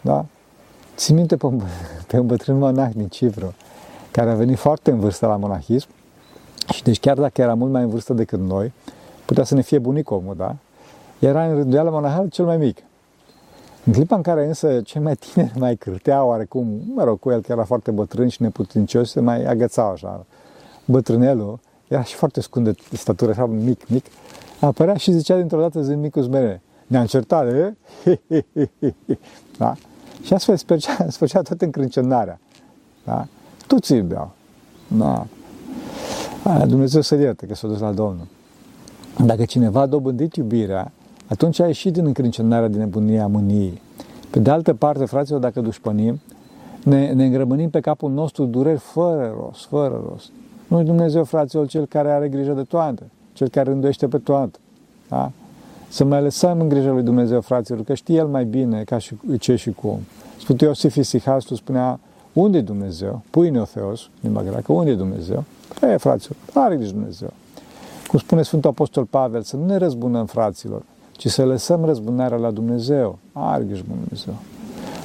Da? 0.00 0.24
Țin 0.96 1.14
minte 1.14 1.36
pe 1.36 1.46
un, 1.46 1.60
pe 2.08 2.18
un 2.18 2.26
bătrân 2.26 2.58
monah 2.58 2.90
din 2.94 3.08
Cipru, 3.08 3.54
care 4.10 4.30
a 4.30 4.34
venit 4.34 4.58
foarte 4.58 4.90
în 4.90 5.00
vârstă 5.00 5.26
la 5.26 5.36
monahism 5.36 5.88
și 6.72 6.82
deci 6.82 7.00
chiar 7.00 7.18
dacă 7.18 7.40
era 7.40 7.54
mult 7.54 7.72
mai 7.72 7.82
în 7.82 7.88
vârstă 7.88 8.12
decât 8.12 8.38
noi, 8.38 8.72
putea 9.24 9.44
să 9.44 9.54
ne 9.54 9.60
fie 9.60 9.78
bunic 9.78 10.10
omul, 10.10 10.34
da? 10.36 10.56
Era 11.18 11.46
în 11.46 11.54
rânduială 11.54 11.90
monahal 11.90 12.28
cel 12.28 12.44
mai 12.44 12.56
mic. 12.56 12.78
În 13.84 13.92
clipa 13.92 14.16
în 14.16 14.22
care 14.22 14.46
însă 14.46 14.80
cel 14.80 15.02
mai 15.02 15.14
tineri 15.14 15.58
mai 15.58 15.76
cârtea 15.76 16.24
oarecum, 16.24 16.80
mă 16.94 17.04
rog, 17.04 17.18
cu 17.18 17.30
el 17.30 17.40
că 17.40 17.52
era 17.52 17.64
foarte 17.64 17.90
bătrân 17.90 18.28
și 18.28 18.42
neputincios, 18.42 19.10
se 19.10 19.20
mai 19.20 19.44
agățau 19.44 19.90
așa. 19.90 20.26
Bătrânelul 20.84 21.58
era 21.88 22.02
și 22.02 22.14
foarte 22.14 22.40
scund 22.40 22.68
de 22.68 22.96
statură, 22.96 23.30
așa 23.30 23.46
mic, 23.46 23.88
mic, 23.88 24.04
apărea 24.60 24.94
și 24.94 25.12
zicea 25.12 25.36
dintr-o 25.36 25.60
dată 25.60 25.82
zi 25.82 25.94
micul 25.94 26.22
zmere, 26.22 26.62
ne-am 26.86 27.06
certat, 27.06 27.46
e? 27.46 27.74
da? 29.58 29.74
Și 30.22 30.32
astfel 30.34 30.56
spărcea, 30.56 31.06
spărcea 31.08 31.42
toată 31.42 31.64
încrâncenarea. 31.64 32.40
Da? 33.04 33.26
Toți 33.66 33.94
iubeau. 33.94 34.32
Da. 34.88 35.26
Dumnezeu 36.66 37.00
să 37.00 37.14
ierte 37.14 37.46
că 37.46 37.54
s-a 37.54 37.68
dus 37.68 37.78
la 37.78 37.92
Domnul. 37.92 38.26
Dacă 39.24 39.44
cineva 39.44 39.80
a 39.80 39.86
dobândit 39.86 40.34
iubirea, 40.34 40.92
atunci 41.26 41.60
a 41.60 41.66
ieșit 41.66 41.92
din 41.92 42.06
încrâncenarea, 42.06 42.68
din 42.68 42.78
nebunia 42.78 43.26
mâniei. 43.26 43.80
Pe 44.30 44.38
de 44.38 44.50
altă 44.50 44.74
parte, 44.74 45.04
fraților, 45.04 45.40
dacă 45.40 45.60
dușpănim, 45.60 46.20
ne, 46.84 47.12
ne 47.12 47.24
îngrămânim 47.24 47.70
pe 47.70 47.80
capul 47.80 48.10
nostru 48.10 48.44
dureri 48.44 48.78
fără 48.78 49.34
rost, 49.36 49.66
fără 49.66 50.02
rost. 50.08 50.30
Nu 50.68 50.82
Dumnezeu, 50.82 51.24
fraților, 51.24 51.66
cel 51.66 51.86
care 51.86 52.10
are 52.10 52.28
grijă 52.28 52.52
de 52.52 52.62
toate, 52.62 53.10
cel 53.40 53.48
care 53.48 53.70
rânduiește 53.70 54.08
pe 54.08 54.18
toate. 54.18 54.58
Da? 55.08 55.30
Să 55.88 56.04
mai 56.04 56.22
lăsăm 56.22 56.60
în 56.60 56.68
grijă 56.68 56.90
lui 56.90 57.02
Dumnezeu, 57.02 57.40
fraților, 57.40 57.82
că 57.82 57.94
știe 57.94 58.16
El 58.16 58.26
mai 58.26 58.44
bine 58.44 58.82
ca 58.82 58.98
și 58.98 59.14
ce 59.38 59.56
și 59.56 59.70
cum. 59.70 59.98
Sfântul 60.38 60.66
Iosif 60.66 60.96
Isihastru 60.96 61.54
spunea, 61.54 62.00
unde 62.32 62.58
e 62.58 62.60
Dumnezeu? 62.60 63.22
Pâine 63.30 63.60
Otheos, 63.60 64.08
limba 64.20 64.42
greacă, 64.42 64.72
unde 64.72 64.90
e 64.90 64.94
Dumnezeu? 64.94 65.44
Păi, 65.80 65.98
fraților, 65.98 66.36
are 66.54 66.76
grijă 66.76 66.92
Dumnezeu. 66.92 67.32
Cum 68.06 68.18
spune 68.18 68.42
Sfântul 68.42 68.70
Apostol 68.70 69.04
Pavel, 69.04 69.42
să 69.42 69.56
nu 69.56 69.66
ne 69.66 69.76
răzbunăm, 69.76 70.26
fraților, 70.26 70.82
ci 71.12 71.26
să 71.28 71.44
lăsăm 71.44 71.84
răzbunarea 71.84 72.36
la 72.36 72.50
Dumnezeu. 72.50 73.18
Are 73.32 73.64
grijă 73.64 73.84
Dumnezeu. 73.88 74.34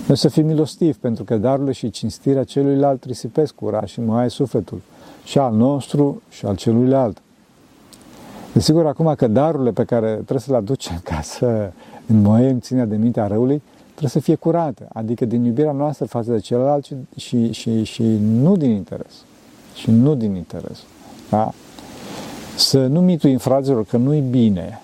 Noi 0.07 0.17
să 0.17 0.27
fim 0.27 0.45
milostivi, 0.45 0.97
pentru 0.97 1.23
că 1.23 1.37
darurile 1.37 1.71
și 1.71 1.89
cinstirea 1.89 2.43
celuilalt 2.43 3.03
risipesc 3.03 3.61
ura 3.61 3.85
și 3.85 4.01
mai 4.01 4.29
sufletul, 4.29 4.81
și 5.23 5.37
al 5.37 5.53
nostru 5.53 6.21
și 6.29 6.45
al 6.45 6.55
celuilalt. 6.55 7.19
Desigur, 8.55 8.85
acum 8.85 9.13
că 9.15 9.27
darurile 9.27 9.71
pe 9.71 9.83
care 9.83 10.13
trebuie 10.13 10.39
să 10.39 10.51
le 10.51 10.57
aducem 10.57 10.99
ca 11.03 11.21
să 11.21 11.71
înmoiem 12.07 12.59
ținerea 12.59 12.87
de 12.87 12.95
mintea 12.95 13.27
răului, 13.27 13.61
trebuie 13.85 14.09
să 14.09 14.19
fie 14.19 14.35
curate, 14.35 14.87
adică 14.93 15.25
din 15.25 15.43
iubirea 15.43 15.71
noastră 15.71 16.05
față 16.05 16.31
de 16.31 16.39
celălalt 16.39 16.85
și, 16.85 16.95
și, 17.15 17.51
și, 17.51 17.83
și 17.83 18.03
nu 18.21 18.57
din 18.57 18.69
interes. 18.69 19.13
Și 19.73 19.91
nu 19.91 20.15
din 20.15 20.35
interes. 20.35 20.83
Da? 21.29 21.51
Să 22.57 22.85
nu 22.85 23.01
mituim 23.01 23.37
fraților 23.37 23.85
că 23.85 23.97
nu-i 23.97 24.23
bine 24.29 24.81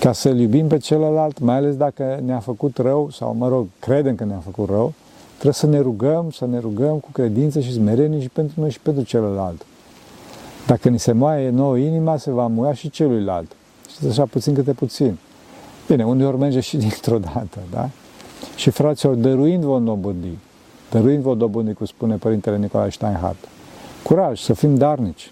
ca 0.00 0.12
să-l 0.12 0.38
iubim 0.38 0.66
pe 0.66 0.78
celălalt, 0.78 1.38
mai 1.38 1.56
ales 1.56 1.76
dacă 1.76 2.20
ne-a 2.24 2.38
făcut 2.38 2.76
rău, 2.76 3.10
sau 3.10 3.34
mă 3.34 3.48
rog, 3.48 3.66
credem 3.78 4.14
că 4.14 4.24
ne-a 4.24 4.42
făcut 4.44 4.68
rău, 4.68 4.92
trebuie 5.34 5.52
să 5.52 5.66
ne 5.66 5.78
rugăm, 5.78 6.30
să 6.30 6.46
ne 6.46 6.58
rugăm 6.58 6.98
cu 6.98 7.08
credință 7.12 7.60
și 7.60 7.72
smerenie 7.72 8.20
și 8.20 8.28
pentru 8.28 8.60
noi 8.60 8.70
și 8.70 8.80
pentru 8.80 9.02
celălalt. 9.02 9.66
Dacă 10.68 10.88
ni 10.88 10.98
se 10.98 11.12
moaie 11.12 11.50
nouă 11.50 11.76
inima, 11.76 12.16
se 12.16 12.30
va 12.30 12.46
muia 12.46 12.72
și 12.72 12.90
celuilalt. 12.90 13.52
Și 13.98 14.06
așa 14.06 14.24
puțin 14.24 14.54
câte 14.54 14.72
puțin. 14.72 15.18
Bine, 15.86 16.04
uneori 16.04 16.38
merge 16.38 16.60
și 16.60 16.76
dintr-o 16.86 17.18
dată, 17.18 17.58
da? 17.70 17.88
Și 18.56 18.70
fraților, 18.70 19.14
dăruind 19.14 19.64
vă 19.64 19.78
dobândi, 19.78 20.38
dăruind 20.90 21.22
vă 21.22 21.34
dobândi, 21.34 21.72
cum 21.72 21.86
spune 21.86 22.16
Părintele 22.16 22.56
Nicolae 22.56 22.90
Steinhardt, 22.90 23.48
curaj, 24.02 24.40
să 24.40 24.52
fim 24.52 24.74
darnici, 24.74 25.30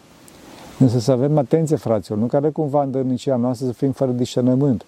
Însă 0.79 0.99
să 0.99 1.13
avem 1.13 1.39
atenție, 1.39 1.77
fraților, 1.77 2.19
nu 2.19 2.27
care 2.27 2.51
cumva 2.51 2.83
în 2.83 2.91
dărnicia 2.91 3.37
noastră 3.37 3.67
să 3.67 3.73
fim 3.73 3.93
fără 3.93 4.11
discernământ. 4.11 4.85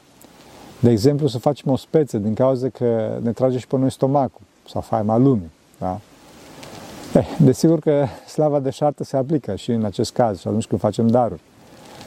De 0.81 0.91
exemplu, 0.91 1.27
să 1.27 1.39
facem 1.39 1.73
o 1.73 1.77
speță 1.77 2.19
din 2.19 2.35
cauza 2.35 2.69
că 2.69 3.19
ne 3.23 3.33
trage 3.33 3.59
și 3.59 3.67
pe 3.67 3.77
noi 3.77 3.91
stomacul 3.91 4.41
sau 4.69 4.81
faima 4.81 5.17
lumii. 5.17 5.51
Da? 5.79 6.01
Eh, 7.19 7.27
desigur 7.39 7.79
că 7.79 8.07
slava 8.27 8.61
de 8.61 8.71
șartă 8.71 9.05
se 9.05 9.17
aplică 9.17 9.55
și 9.55 9.71
în 9.71 9.85
acest 9.85 10.13
caz 10.13 10.41
și 10.41 10.49
atunci 10.49 10.67
când 10.67 10.81
facem 10.81 11.09
daruri. 11.09 11.41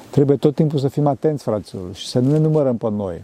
Trebuie 0.10 0.38
tot 0.38 0.56
timpul 0.56 0.80
să 0.80 0.88
fim 0.88 1.08
atenți, 1.08 1.44
fraților, 1.44 1.94
și 1.94 2.08
să 2.08 2.20
nu 2.20 2.32
ne 2.32 2.38
numărăm 2.38 2.78
pe 2.78 2.90
noi. 2.90 3.24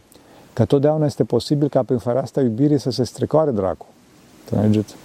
Că 0.54 0.66
totdeauna 0.66 1.06
este 1.06 1.24
posibil 1.24 1.70
ca 1.70 1.84
prin 1.84 2.00
asta 2.06 2.42
iubirii 2.42 2.80
să 2.80 2.90
se 2.90 3.04
strecoare 3.04 3.52
dracu. 3.52 3.86
Înțelegeți? 4.50 4.96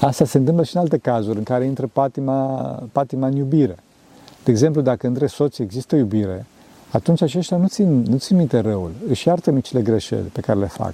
Asta 0.00 0.24
se 0.24 0.38
întâmplă 0.38 0.64
și 0.64 0.76
în 0.76 0.82
alte 0.82 0.98
cazuri 0.98 1.38
în 1.38 1.44
care 1.44 1.64
intră 1.64 1.88
patima, 1.92 2.82
patima 2.92 3.26
în 3.26 3.36
iubire. 3.36 3.76
De 4.44 4.50
exemplu, 4.50 4.80
dacă 4.80 5.06
între 5.06 5.26
soți 5.26 5.62
există 5.62 5.96
iubire, 5.96 6.46
atunci 6.90 7.22
aceștia 7.22 7.56
nu 7.56 7.66
țin, 7.66 8.02
nu 8.02 8.16
țin 8.16 8.36
minte 8.36 8.58
răul, 8.58 8.90
își 9.08 9.28
iartă 9.28 9.50
micile 9.50 9.82
greșeli 9.82 10.28
pe 10.32 10.40
care 10.40 10.58
le 10.58 10.66
fac. 10.66 10.92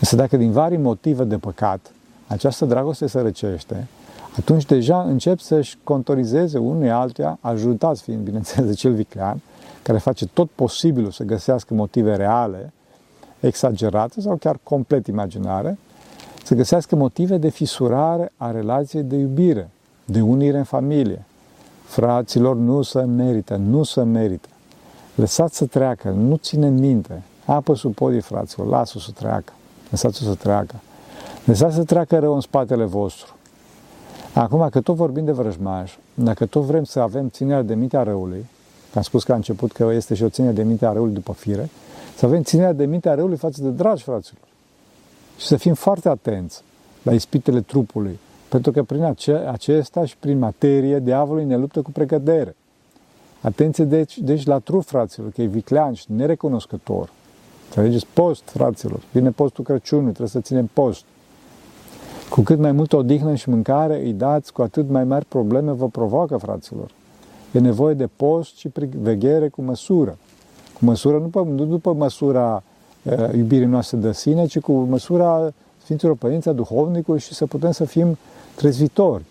Însă 0.00 0.16
dacă 0.16 0.36
din 0.36 0.50
vari 0.50 0.76
motive 0.76 1.24
de 1.24 1.36
păcat 1.36 1.92
această 2.30 2.64
dragoste 2.64 3.06
se 3.06 3.20
răcește, 3.20 3.86
atunci 4.38 4.64
deja 4.64 5.02
încep 5.02 5.38
să-și 5.38 5.78
contorizeze 5.84 6.58
unul 6.58 6.90
altuia, 6.90 7.38
ajutați 7.40 8.02
fiind, 8.02 8.20
bineînțeles, 8.20 8.66
de 8.68 8.74
cel 8.74 8.92
viclean, 8.92 9.40
care 9.82 9.98
face 9.98 10.26
tot 10.26 10.50
posibilul 10.50 11.10
să 11.10 11.22
găsească 11.24 11.74
motive 11.74 12.16
reale, 12.16 12.72
exagerate 13.40 14.20
sau 14.20 14.36
chiar 14.36 14.58
complet 14.62 15.06
imaginare, 15.06 15.78
să 16.44 16.54
găsească 16.54 16.96
motive 16.96 17.36
de 17.36 17.48
fisurare 17.48 18.32
a 18.36 18.50
relației 18.50 19.02
de 19.02 19.16
iubire, 19.16 19.70
de 20.04 20.20
unire 20.20 20.58
în 20.58 20.64
familie. 20.64 21.24
Fraților, 21.84 22.56
nu 22.56 22.82
se 22.82 23.00
merită, 23.00 23.56
nu 23.56 23.82
se 23.82 24.02
merită. 24.02 24.48
Lăsați 25.14 25.56
să 25.56 25.66
treacă, 25.66 26.10
nu 26.10 26.36
ține 26.36 26.68
minte. 26.68 27.22
Apă 27.44 27.74
sub 27.74 27.94
podii, 27.94 28.20
fraților, 28.20 28.66
lasă-o 28.66 29.00
să 29.00 29.10
treacă. 29.10 29.52
Lăsați-o 29.90 30.26
să 30.26 30.34
treacă. 30.34 30.74
Lăsați 31.44 31.74
să 31.74 31.84
treacă 31.84 32.18
rău 32.18 32.34
în 32.34 32.40
spatele 32.40 32.84
vostru. 32.84 33.34
Acum, 34.34 34.68
că 34.68 34.80
tot 34.80 34.96
vorbim 34.96 35.24
de 35.24 35.32
vrăjmaș, 35.32 35.96
dacă 36.14 36.46
tot 36.46 36.62
vrem 36.62 36.84
să 36.84 37.00
avem 37.00 37.28
ținerea 37.28 37.62
de 37.62 37.74
minte 37.74 37.96
a 37.96 38.02
răului, 38.02 38.46
că 38.92 38.98
am 38.98 39.02
spus 39.02 39.24
că 39.24 39.32
a 39.32 39.34
început 39.34 39.72
că 39.72 39.90
este 39.92 40.14
și 40.14 40.22
o 40.22 40.28
ținere 40.28 40.52
de 40.52 40.62
minte 40.62 40.86
a 40.86 40.92
răului 40.92 41.14
după 41.14 41.32
fire, 41.32 41.68
să 42.16 42.26
avem 42.26 42.42
ținerea 42.42 42.72
de 42.72 42.86
minte 42.86 43.08
a 43.08 43.14
răului 43.14 43.36
față 43.36 43.62
de 43.62 43.68
dragi 43.68 44.02
fraților 44.02 44.42
și 45.36 45.46
să 45.46 45.56
fim 45.56 45.74
foarte 45.74 46.08
atenți 46.08 46.62
la 47.02 47.12
ispitele 47.12 47.60
trupului, 47.60 48.18
pentru 48.48 48.72
că 48.72 48.82
prin 48.82 49.02
ace- 49.02 49.46
acesta 49.50 50.04
și 50.04 50.16
prin 50.16 50.38
materie, 50.38 50.98
diavolul 50.98 51.44
ne 51.44 51.56
luptă 51.56 51.82
cu 51.82 51.90
precădere. 51.90 52.56
Atenție 53.40 53.84
deci, 53.84 54.18
deci 54.18 54.46
la 54.46 54.58
trup, 54.58 54.84
fraților, 54.84 55.30
că 55.30 55.42
e 55.42 55.46
viclean 55.46 55.92
și 55.92 56.04
nerecunoscător. 56.06 57.10
Înțelegeți? 57.66 58.06
Post, 58.12 58.42
fraților. 58.44 59.00
Vine 59.12 59.30
postul 59.30 59.64
Crăciunului, 59.64 60.08
trebuie 60.08 60.28
să 60.28 60.40
ținem 60.40 60.70
post. 60.72 61.04
Cu 62.30 62.40
cât 62.40 62.58
mai 62.58 62.72
multă 62.72 62.96
odihnă 62.96 63.34
și 63.34 63.48
mâncare 63.48 64.02
îi 64.02 64.12
dați, 64.12 64.52
cu 64.52 64.62
atât 64.62 64.90
mai 64.90 65.04
mari 65.04 65.24
probleme 65.24 65.72
vă 65.72 65.88
provoacă, 65.88 66.36
fraților. 66.36 66.90
E 67.52 67.58
nevoie 67.58 67.94
de 67.94 68.08
post 68.16 68.56
și 68.56 68.70
veghere 69.00 69.48
cu 69.48 69.62
măsură. 69.62 70.18
Cu 70.78 70.84
măsură, 70.84 71.18
nu, 71.18 71.44
nu 71.44 71.64
după 71.64 71.92
măsura 71.92 72.62
Uh, 73.02 73.32
iubirii 73.36 73.66
noastre 73.66 73.96
de 73.96 74.12
sine, 74.12 74.46
ci 74.46 74.58
cu 74.58 74.72
măsura 74.72 75.52
Sfinților 75.82 76.16
Părinți 76.16 76.48
a 76.48 76.52
Duhovnicului 76.52 77.20
și 77.20 77.34
să 77.34 77.46
putem 77.46 77.70
să 77.70 77.84
fim 77.84 78.18
trezvitori. 78.54 79.24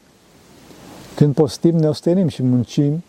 Când 1.16 1.34
postim, 1.34 1.76
ne 1.76 1.88
ostenim 1.88 2.28
și 2.28 2.44
muncim, 2.44 3.04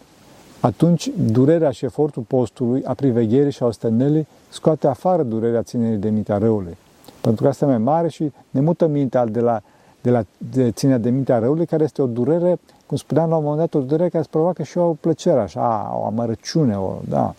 atunci 0.60 1.10
durerea 1.30 1.70
și 1.70 1.84
efortul 1.84 2.22
postului, 2.22 2.84
a 2.84 2.94
privegherii 2.94 3.52
și 3.52 3.62
a 3.62 3.66
ostenelii 3.66 4.26
scoate 4.48 4.86
afară 4.86 5.22
durerea 5.22 5.62
ținerii 5.62 5.98
de 5.98 6.10
mintea 6.10 6.38
răului. 6.38 6.76
Pentru 7.20 7.42
că 7.42 7.48
asta 7.48 7.64
e 7.64 7.68
mai 7.68 7.78
mare 7.78 8.08
și 8.08 8.32
ne 8.50 8.60
mută 8.60 8.86
mintea 8.86 9.26
de 9.26 9.40
la, 9.40 9.62
de 10.00 10.10
la 10.10 10.24
de 10.38 10.70
ținerea 10.70 11.00
de 11.00 11.10
mintea 11.10 11.38
răului, 11.38 11.66
care 11.66 11.84
este 11.84 12.02
o 12.02 12.06
durere, 12.06 12.58
cum 12.86 12.96
spuneam 12.96 13.30
la 13.30 13.36
un 13.36 13.42
moment 13.42 13.60
dat, 13.60 13.82
o 13.82 13.84
durere 13.84 14.08
care 14.08 14.18
îți 14.18 14.30
provoacă 14.30 14.62
și 14.62 14.78
o 14.78 14.92
plăcere, 14.92 15.40
așa, 15.40 15.92
o 16.00 16.04
amărăciune, 16.04 16.76
o, 16.76 16.92
da, 17.08 17.34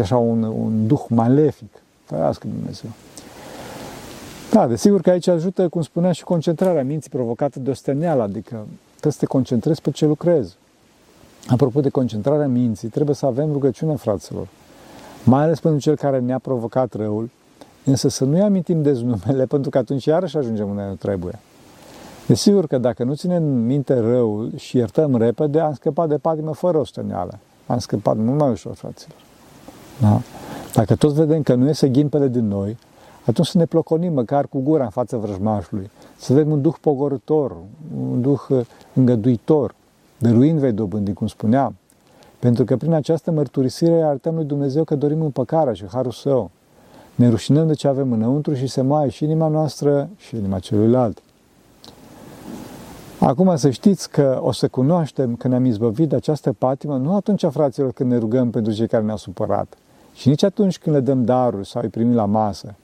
așa 0.00 0.16
un, 0.16 0.42
un 0.42 0.86
duh 0.86 1.04
malefic. 1.08 1.82
Ferească 2.04 2.46
Dumnezeu. 2.46 2.90
Da, 4.50 4.66
desigur 4.66 5.00
că 5.00 5.10
aici 5.10 5.26
ajută, 5.26 5.68
cum 5.68 5.82
spunea, 5.82 6.12
și 6.12 6.24
concentrarea 6.24 6.84
minții 6.84 7.10
provocată 7.10 7.58
de 7.60 7.70
osteneală, 7.70 8.22
adică 8.22 8.66
trebuie 8.90 9.12
să 9.12 9.18
te 9.18 9.26
concentrezi 9.26 9.80
pe 9.80 9.90
ce 9.90 10.06
lucrezi. 10.06 10.56
Apropo 11.48 11.80
de 11.80 11.88
concentrarea 11.88 12.46
minții, 12.46 12.88
trebuie 12.88 13.14
să 13.14 13.26
avem 13.26 13.52
rugăciune, 13.52 13.94
fraților. 13.94 14.48
Mai 15.24 15.42
ales 15.42 15.60
pentru 15.60 15.80
cel 15.80 15.96
care 15.96 16.18
ne-a 16.18 16.38
provocat 16.38 16.94
răul, 16.94 17.30
însă 17.84 18.08
să 18.08 18.24
nu-i 18.24 18.40
amintim 18.40 18.82
deznumele, 18.82 19.46
pentru 19.54 19.70
că 19.70 19.78
atunci 19.78 20.04
iarăși 20.04 20.36
ajungem 20.36 20.68
unde 20.68 20.82
nu 20.88 20.94
trebuie. 20.94 21.38
Desigur 22.26 22.66
că 22.66 22.78
dacă 22.78 23.04
nu 23.04 23.14
ținem 23.14 23.42
minte 23.42 23.98
răul 23.98 24.50
și 24.56 24.76
iertăm 24.76 25.16
repede, 25.16 25.60
am 25.60 25.74
scăpat 25.74 26.08
de 26.08 26.16
patimă 26.16 26.54
fără 26.54 26.78
osteneală. 26.78 27.38
Am 27.66 27.78
scăpat 27.78 28.16
mult 28.16 28.38
mai 28.38 28.50
ușor, 28.50 28.74
fraților. 28.74 29.16
Da? 30.00 30.20
Dacă 30.74 30.94
toți 30.94 31.14
vedem 31.14 31.42
că 31.42 31.54
nu 31.54 31.66
iese 31.66 31.88
ghimpele 31.88 32.28
din 32.28 32.48
noi, 32.48 32.76
atunci 33.26 33.46
să 33.46 33.58
ne 33.58 33.64
ploconim 33.64 34.12
măcar 34.12 34.46
cu 34.46 34.60
gura 34.60 34.84
în 34.84 34.90
fața 34.90 35.16
vrăjmașului, 35.16 35.90
să 36.16 36.32
avem 36.32 36.50
un 36.50 36.60
duh 36.60 36.74
pogorător, 36.80 37.56
un 38.10 38.20
duh 38.20 38.40
uh, 38.48 38.66
îngăduitor, 38.94 39.74
dăruind 40.18 40.58
vei 40.58 40.72
dobândi, 40.72 41.12
cum 41.12 41.26
spuneam, 41.26 41.76
pentru 42.38 42.64
că 42.64 42.76
prin 42.76 42.92
această 42.92 43.30
mărturisire 43.30 44.02
arătăm 44.02 44.34
lui 44.34 44.44
Dumnezeu 44.44 44.84
că 44.84 44.94
dorim 44.94 45.20
împăcarea 45.20 45.72
și 45.72 45.84
harul 45.92 46.12
său. 46.12 46.50
Ne 47.14 47.28
rușinăm 47.28 47.66
de 47.66 47.74
ce 47.74 47.88
avem 47.88 48.12
înăuntru 48.12 48.54
și 48.54 48.66
se 48.66 48.80
mai 48.80 49.10
și 49.10 49.24
inima 49.24 49.48
noastră 49.48 50.08
și 50.16 50.36
inima 50.36 50.58
celuilalt. 50.58 51.22
Acum 53.18 53.56
să 53.56 53.70
știți 53.70 54.10
că 54.10 54.38
o 54.42 54.52
să 54.52 54.68
cunoaștem 54.68 55.36
că 55.36 55.48
ne-am 55.48 55.64
izbăvit 55.64 56.08
de 56.08 56.16
această 56.16 56.52
patimă, 56.52 56.96
nu 56.96 57.14
atunci, 57.14 57.44
fraților, 57.50 57.92
când 57.92 58.10
ne 58.10 58.18
rugăm 58.18 58.50
pentru 58.50 58.72
cei 58.72 58.88
care 58.88 59.02
ne-au 59.02 59.16
supărat, 59.16 59.74
și 60.14 60.28
nici 60.28 60.42
atunci 60.42 60.78
când 60.78 60.96
le 60.96 61.00
dăm 61.00 61.24
daruri 61.24 61.68
sau 61.68 61.82
îi 61.82 61.88
primim 61.88 62.14
la 62.14 62.24
masă, 62.24 62.74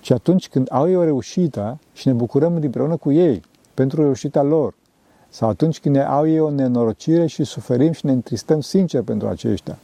ci 0.00 0.10
atunci 0.10 0.48
când 0.48 0.66
au 0.70 0.88
ei 0.88 0.96
o 0.96 1.04
reușită 1.04 1.78
și 1.92 2.06
ne 2.06 2.12
bucurăm 2.12 2.54
împreună 2.54 2.96
cu 2.96 3.12
ei 3.12 3.42
pentru 3.74 4.02
reușita 4.02 4.42
lor, 4.42 4.74
sau 5.28 5.48
atunci 5.48 5.80
când 5.80 5.94
ne 5.94 6.02
au 6.02 6.28
ei 6.28 6.40
o 6.40 6.50
nenorocire 6.50 7.26
și 7.26 7.44
suferim 7.44 7.92
și 7.92 8.06
ne 8.06 8.12
întristăm 8.12 8.60
sincer 8.60 9.02
pentru 9.02 9.28
aceștia, 9.28 9.78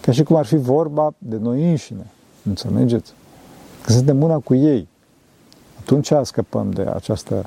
ca 0.00 0.12
și 0.12 0.22
cum 0.22 0.36
ar 0.36 0.44
fi 0.44 0.56
vorba 0.56 1.14
de 1.18 1.36
noi 1.36 1.70
înșine. 1.70 2.06
Înțelegeți? 2.44 3.12
Când 3.82 3.96
suntem 3.96 4.16
mâna 4.16 4.38
cu 4.38 4.54
ei, 4.54 4.88
atunci 5.80 6.12
scăpăm 6.22 6.70
de 6.70 6.82
această 6.82 7.46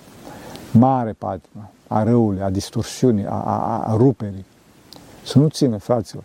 mare 0.71 1.15
patimă 1.17 1.71
a 1.93 2.03
răului, 2.03 2.41
a 2.41 2.49
distorsiunii, 2.49 3.25
a, 3.25 3.43
a, 3.45 3.79
a 3.79 3.95
ruperii. 3.97 4.45
Să 5.25 5.39
nu 5.39 5.47
ține, 5.47 5.77
fraților. 5.77 6.23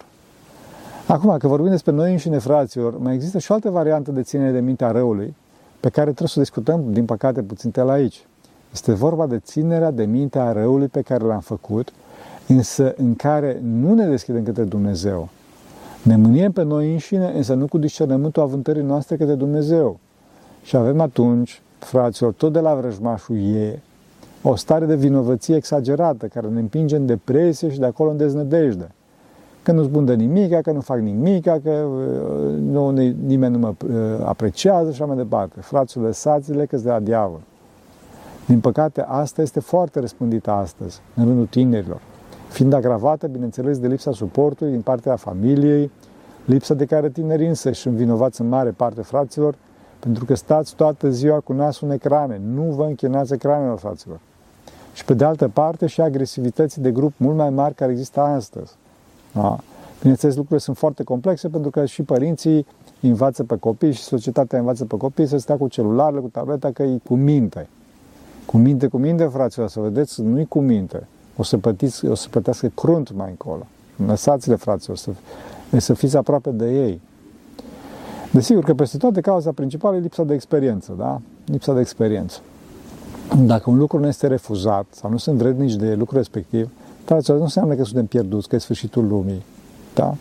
Acum, 1.06 1.36
că 1.38 1.48
vorbim 1.48 1.70
despre 1.70 1.92
noi 1.92 2.10
înșine, 2.10 2.38
fraților, 2.38 2.98
mai 2.98 3.14
există 3.14 3.38
și 3.38 3.50
o 3.50 3.54
altă 3.54 3.70
variantă 3.70 4.10
de 4.10 4.22
ținere 4.22 4.50
de 4.50 4.60
minte 4.60 4.84
a 4.84 4.90
răului, 4.90 5.34
pe 5.80 5.88
care 5.88 6.04
trebuie 6.04 6.28
să 6.28 6.38
o 6.38 6.42
discutăm, 6.42 6.92
din 6.92 7.04
păcate, 7.04 7.42
puțin 7.42 7.72
la 7.74 7.92
aici. 7.92 8.26
Este 8.72 8.92
vorba 8.92 9.26
de 9.26 9.38
ținerea 9.38 9.90
de 9.90 10.04
minte 10.04 10.38
a 10.38 10.52
răului 10.52 10.86
pe 10.86 11.00
care 11.00 11.24
l-am 11.24 11.40
făcut, 11.40 11.92
însă 12.46 12.94
în 12.96 13.14
care 13.14 13.60
nu 13.62 13.94
ne 13.94 14.06
deschidem 14.06 14.44
către 14.44 14.62
Dumnezeu. 14.64 15.28
Ne 16.02 16.16
mâniem 16.16 16.52
pe 16.52 16.62
noi 16.62 16.92
înșine, 16.92 17.32
însă 17.34 17.54
nu 17.54 17.66
cu 17.66 17.78
discernământul 17.78 18.42
avântării 18.42 18.82
noastre 18.82 19.16
către 19.16 19.34
Dumnezeu. 19.34 19.98
Și 20.62 20.76
avem 20.76 21.00
atunci, 21.00 21.62
fraților, 21.78 22.32
tot 22.32 22.52
de 22.52 22.60
la 22.60 22.74
vrăjmașul 22.74 23.36
e, 23.36 23.82
o 24.42 24.54
stare 24.54 24.86
de 24.86 24.96
vinovăție 24.96 25.56
exagerată 25.56 26.26
care 26.26 26.46
ne 26.46 26.60
împinge 26.60 26.96
în 26.96 27.06
depresie 27.06 27.70
și 27.70 27.78
de 27.78 27.86
acolo 27.86 28.10
în 28.10 28.16
deznădejde. 28.16 28.90
Că 29.62 29.72
nu 29.72 29.82
zbundă 29.82 30.14
nimic, 30.14 30.60
că 30.60 30.72
nu 30.72 30.80
fac 30.80 30.98
nimic, 30.98 31.42
că 31.42 31.70
uh, 31.70 32.58
nu, 32.58 32.90
nimeni 33.26 33.52
nu 33.52 33.58
mă 33.58 33.74
uh, 33.84 34.24
apreciază 34.24 34.90
și 34.90 35.02
așa 35.02 35.04
mai 35.04 35.16
departe. 35.16 35.60
Fraților, 35.60 36.06
lăsați-le 36.06 36.66
că 36.66 36.76
de 36.76 36.88
la 36.88 37.00
diavol. 37.00 37.40
Din 38.46 38.60
păcate, 38.60 39.04
asta 39.06 39.42
este 39.42 39.60
foarte 39.60 40.00
răspândită 40.00 40.50
astăzi, 40.50 41.00
în 41.14 41.24
rândul 41.24 41.46
tinerilor, 41.46 42.00
fiind 42.48 42.72
agravată, 42.72 43.26
bineînțeles, 43.26 43.78
de 43.78 43.86
lipsa 43.86 44.12
suportului 44.12 44.72
din 44.72 44.80
partea 44.80 45.16
familiei, 45.16 45.90
lipsa 46.44 46.74
de 46.74 46.84
care 46.84 47.08
tinerii 47.08 47.46
însă 47.46 47.70
și 47.70 47.86
învinovați 47.86 48.40
în 48.40 48.48
mare 48.48 48.70
parte, 48.70 49.02
fraților, 49.02 49.54
pentru 49.98 50.24
că 50.24 50.34
stați 50.34 50.74
toată 50.74 51.10
ziua 51.10 51.40
cu 51.40 51.52
nasul 51.52 51.88
în 51.88 51.94
ecrane. 51.94 52.40
Nu 52.54 52.62
vă 52.62 52.84
închinați 52.84 53.32
ecranelor, 53.32 53.78
fraților. 53.78 54.20
Și 54.98 55.04
pe 55.04 55.14
de 55.14 55.24
altă 55.24 55.48
parte 55.48 55.86
și 55.86 56.00
agresivității 56.00 56.82
de 56.82 56.90
grup 56.90 57.12
mult 57.16 57.36
mai 57.36 57.50
mari 57.50 57.74
care 57.74 57.90
există 57.90 58.20
astăzi. 58.20 58.72
Da. 59.32 59.58
Bineînțeles, 60.00 60.34
lucrurile 60.34 60.64
sunt 60.64 60.76
foarte 60.76 61.02
complexe 61.02 61.48
pentru 61.48 61.70
că 61.70 61.84
și 61.84 62.02
părinții 62.02 62.66
învață 63.00 63.44
pe 63.44 63.56
copii 63.56 63.92
și 63.92 64.02
societatea 64.02 64.58
învață 64.58 64.84
pe 64.84 64.96
copii 64.96 65.26
să 65.26 65.36
stea 65.36 65.56
cu 65.56 65.68
celularele, 65.68 66.20
cu 66.20 66.28
tableta, 66.28 66.70
că 66.70 66.82
e 66.82 66.98
cu 67.04 67.14
minte. 67.14 67.68
Cu 68.46 68.56
minte, 68.56 68.86
cu 68.86 68.98
minte, 68.98 69.24
fraților, 69.24 69.68
să 69.68 69.80
vedeți, 69.80 70.22
nu 70.22 70.40
e 70.40 70.44
cu 70.44 70.60
minte. 70.60 71.06
O 71.36 71.42
să, 71.42 71.58
pătiți, 71.58 72.06
o 72.06 72.14
să 72.14 72.28
pătească 72.30 72.70
crunt 72.74 73.12
mai 73.12 73.28
încolo. 73.28 73.66
Lăsați-le, 74.06 74.54
fraților, 74.54 74.96
să, 74.96 75.10
să 75.76 75.94
fiți 75.94 76.16
aproape 76.16 76.50
de 76.50 76.70
ei. 76.70 77.00
Desigur 78.32 78.64
că 78.64 78.74
peste 78.74 78.96
toate 78.96 79.20
cauza 79.20 79.52
principală 79.52 79.96
e 79.96 80.00
lipsa 80.00 80.24
de 80.24 80.34
experiență, 80.34 80.94
da? 80.98 81.20
Lipsa 81.44 81.72
de 81.72 81.80
experiență. 81.80 82.40
Dacă 83.36 83.70
un 83.70 83.76
lucru 83.76 83.98
nu 83.98 84.06
este 84.06 84.26
refuzat 84.26 84.86
sau 84.90 85.10
nu 85.10 85.16
sunt 85.16 85.38
vrednici 85.38 85.74
de 85.74 85.94
lucru 85.94 86.16
respectiv, 86.16 86.70
fraților, 87.04 87.36
nu 87.36 87.42
înseamnă 87.42 87.74
că 87.74 87.84
suntem 87.84 88.06
pierduți, 88.06 88.48
că 88.48 88.54
e 88.54 88.58
sfârșitul 88.58 89.06
lumii. 89.06 89.42
Da? 89.94 90.14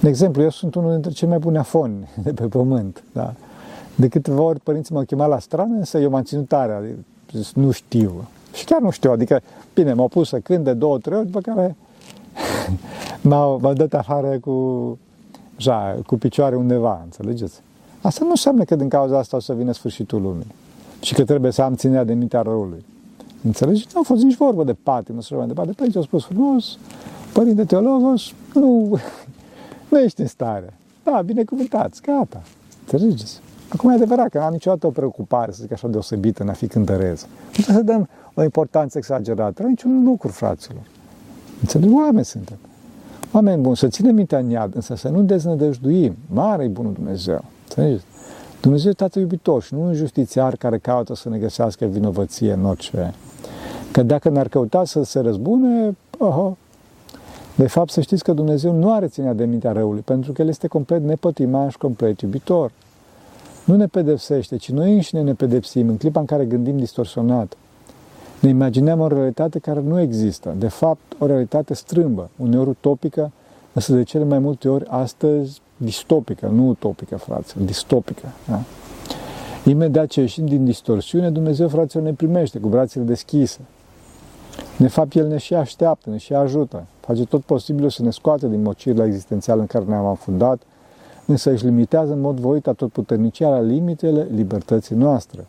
De 0.00 0.08
exemplu, 0.08 0.42
eu 0.42 0.50
sunt 0.50 0.74
unul 0.74 0.92
dintre 0.92 1.10
cei 1.10 1.28
mai 1.28 1.38
buni 1.38 1.58
afoni 1.58 2.08
de 2.24 2.32
pe 2.32 2.44
pământ. 2.44 3.02
Da? 3.12 3.34
De 3.94 4.08
câteva 4.08 4.42
ori 4.42 4.60
părinții 4.60 4.94
m-au 4.94 5.04
chemat 5.04 5.28
la 5.28 5.38
strană, 5.38 5.74
însă 5.74 5.98
eu 5.98 6.10
m-am 6.10 6.22
ținut 6.22 6.48
tare, 6.48 6.72
adică 6.72 6.94
nu 7.54 7.70
știu. 7.70 8.28
Și 8.52 8.64
chiar 8.64 8.80
nu 8.80 8.90
știu, 8.90 9.10
adică, 9.10 9.40
bine, 9.74 9.92
m-au 9.92 10.08
pus 10.08 10.28
să 10.28 10.38
cânt 10.38 10.64
de 10.64 10.72
două, 10.72 10.98
trei 10.98 11.16
ori, 11.16 11.26
după 11.26 11.40
care 11.40 11.76
m-au, 13.28 13.58
m-au 13.62 13.72
dat 13.72 13.94
afară 13.94 14.38
cu, 14.38 14.98
ja, 15.56 15.96
cu 16.06 16.16
picioare 16.16 16.56
undeva, 16.56 17.00
înțelegeți? 17.04 17.60
Asta 18.00 18.24
nu 18.24 18.30
înseamnă 18.30 18.64
că 18.64 18.76
din 18.76 18.88
cauza 18.88 19.18
asta 19.18 19.36
o 19.36 19.40
să 19.40 19.52
vină 19.52 19.72
sfârșitul 19.72 20.22
lumii 20.22 20.54
și 21.00 21.14
că 21.14 21.24
trebuie 21.24 21.50
să 21.50 21.62
am 21.62 21.74
ținerea 21.74 22.04
de 22.04 22.14
mintea 22.14 22.40
răului. 22.40 22.84
Înțelegeți? 23.44 23.88
Nu 23.94 24.00
a 24.00 24.02
fost 24.04 24.22
nici 24.22 24.36
vorbă 24.36 24.64
de 24.64 24.76
patimă 24.82 25.22
să 25.22 25.34
mai 25.34 25.46
departe. 25.46 25.72
Părinții 25.72 25.98
au 25.98 26.06
spus 26.06 26.24
frumos, 26.24 26.78
părinte 27.32 27.64
teologos, 27.64 28.32
nu, 28.54 28.98
nu 29.90 29.98
ești 29.98 30.20
în 30.20 30.26
stare. 30.26 30.74
Da, 31.04 31.22
binecuvântați, 31.22 32.02
gata. 32.02 32.42
Înțelegeți? 32.80 33.40
Acum 33.68 33.90
e 33.90 33.94
adevărat 33.94 34.28
că 34.28 34.38
n-am 34.38 34.52
niciodată 34.52 34.86
o 34.86 34.90
preocupare, 34.90 35.52
să 35.52 35.58
zic 35.60 35.72
așa, 35.72 35.88
deosebită 35.88 36.42
în 36.42 36.48
a 36.48 36.52
fi 36.52 36.66
cântărez. 36.66 37.26
Nu 37.56 37.62
trebuie 37.62 37.76
să 37.76 37.82
dăm 37.82 38.08
o 38.34 38.42
importanță 38.42 38.98
exagerată 38.98 39.62
la 39.62 39.68
niciun 39.68 40.04
lucru, 40.04 40.28
fraților. 40.28 40.82
Înțeleg? 41.60 41.94
Oameni 41.94 42.24
suntem. 42.24 42.56
Oameni 43.32 43.62
buni, 43.62 43.76
să 43.76 43.88
ținem 43.88 44.14
mintea 44.14 44.38
în 44.38 44.50
iad, 44.50 44.74
însă 44.74 44.94
să 44.94 45.08
nu 45.08 45.22
deznădăjduim. 45.22 46.16
Mare 46.32 46.64
e 46.64 46.68
bunul 46.68 46.92
Dumnezeu. 46.92 47.44
Înțelegeți? 47.68 48.04
Dumnezeu 48.60 48.90
e 48.90 48.94
Tatăl 48.94 49.22
iubitor 49.22 49.62
și 49.62 49.74
nu 49.74 49.82
un 49.82 49.94
justițiar 49.94 50.56
care 50.56 50.78
caută 50.78 51.14
să 51.14 51.28
ne 51.28 51.38
găsească 51.38 51.84
vinovăție 51.84 52.52
în 52.52 52.64
orice. 52.64 53.14
Că 53.92 54.02
dacă 54.02 54.28
ne-ar 54.28 54.48
căuta 54.48 54.84
să 54.84 55.02
se 55.02 55.20
răzbune, 55.20 55.96
oho, 56.18 56.56
de 57.54 57.66
fapt 57.66 57.90
să 57.90 58.00
știți 58.00 58.24
că 58.24 58.32
Dumnezeu 58.32 58.72
nu 58.72 58.92
are 58.92 59.06
ținea 59.06 59.32
de 59.32 59.44
mintea 59.44 59.72
răului, 59.72 60.00
pentru 60.00 60.32
că 60.32 60.42
El 60.42 60.48
este 60.48 60.66
complet 60.66 61.02
nepătiman 61.02 61.68
și 61.68 61.78
complet 61.78 62.20
iubitor. 62.20 62.70
Nu 63.64 63.76
ne 63.76 63.86
pedepsește, 63.86 64.56
ci 64.56 64.70
noi 64.70 64.94
înșine 64.94 65.22
ne 65.22 65.34
pedepsim 65.34 65.88
în 65.88 65.96
clipa 65.96 66.20
în 66.20 66.26
care 66.26 66.44
gândim 66.44 66.78
distorsionat. 66.78 67.56
Ne 68.40 68.48
imaginăm 68.48 69.00
o 69.00 69.06
realitate 69.06 69.58
care 69.58 69.80
nu 69.80 70.00
există. 70.00 70.54
De 70.58 70.68
fapt, 70.68 71.00
o 71.18 71.26
realitate 71.26 71.74
strâmbă, 71.74 72.30
uneori 72.36 72.68
utopică, 72.68 73.32
însă 73.72 73.92
de 73.92 74.02
cele 74.02 74.24
mai 74.24 74.38
multe 74.38 74.68
ori 74.68 74.84
astăzi 74.88 75.60
distopică, 75.78 76.46
nu 76.46 76.68
utopică, 76.68 77.16
frate, 77.16 77.52
distopică. 77.64 78.26
Da? 78.48 78.60
Imediat 79.64 80.06
ce 80.06 80.20
ieșim 80.20 80.46
din 80.46 80.64
distorsiune, 80.64 81.30
Dumnezeu, 81.30 81.68
fraților, 81.68 82.04
ne 82.04 82.12
primește 82.12 82.58
cu 82.58 82.68
brațele 82.68 83.04
deschise. 83.04 83.60
De 84.76 84.88
fapt, 84.88 85.14
El 85.14 85.26
ne 85.26 85.36
și 85.36 85.54
așteaptă, 85.54 86.10
ne 86.10 86.16
și 86.16 86.34
ajută. 86.34 86.84
Face 87.00 87.24
tot 87.24 87.42
posibilul 87.42 87.90
să 87.90 88.02
ne 88.02 88.10
scoate 88.10 88.48
din 88.48 88.62
mocirile 88.62 89.04
existențiale 89.04 89.60
în 89.60 89.66
care 89.66 89.84
ne-am 89.84 90.06
afundat, 90.06 90.62
însă 91.26 91.50
își 91.50 91.64
limitează 91.64 92.12
în 92.12 92.20
mod 92.20 92.40
voit 92.40 92.68
puternicia 92.92 93.48
la 93.48 93.60
limitele 93.60 94.26
libertății 94.34 94.96
noastre. 94.96 95.46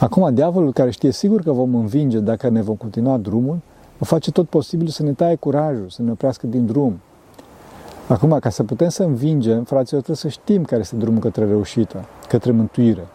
Acum, 0.00 0.34
diavolul 0.34 0.72
care 0.72 0.90
știe 0.90 1.10
sigur 1.10 1.42
că 1.42 1.52
vom 1.52 1.74
învinge 1.74 2.18
dacă 2.18 2.48
ne 2.48 2.62
vom 2.62 2.74
continua 2.74 3.16
drumul, 3.16 3.58
va 3.98 4.06
face 4.06 4.30
tot 4.30 4.48
posibilul 4.48 4.90
să 4.90 5.02
ne 5.02 5.12
taie 5.12 5.34
curajul, 5.34 5.88
să 5.88 6.02
ne 6.02 6.10
oprească 6.10 6.46
din 6.46 6.66
drum. 6.66 7.00
Acum, 8.08 8.38
ca 8.38 8.48
să 8.48 8.64
putem 8.64 8.88
să 8.88 9.02
învingem, 9.02 9.64
fraților, 9.64 10.02
trebuie 10.02 10.16
să 10.16 10.28
știm 10.28 10.64
care 10.64 10.80
este 10.80 10.96
drumul 10.96 11.20
către 11.20 11.44
reușită, 11.44 12.04
către 12.28 12.50
mântuire. 12.50 13.06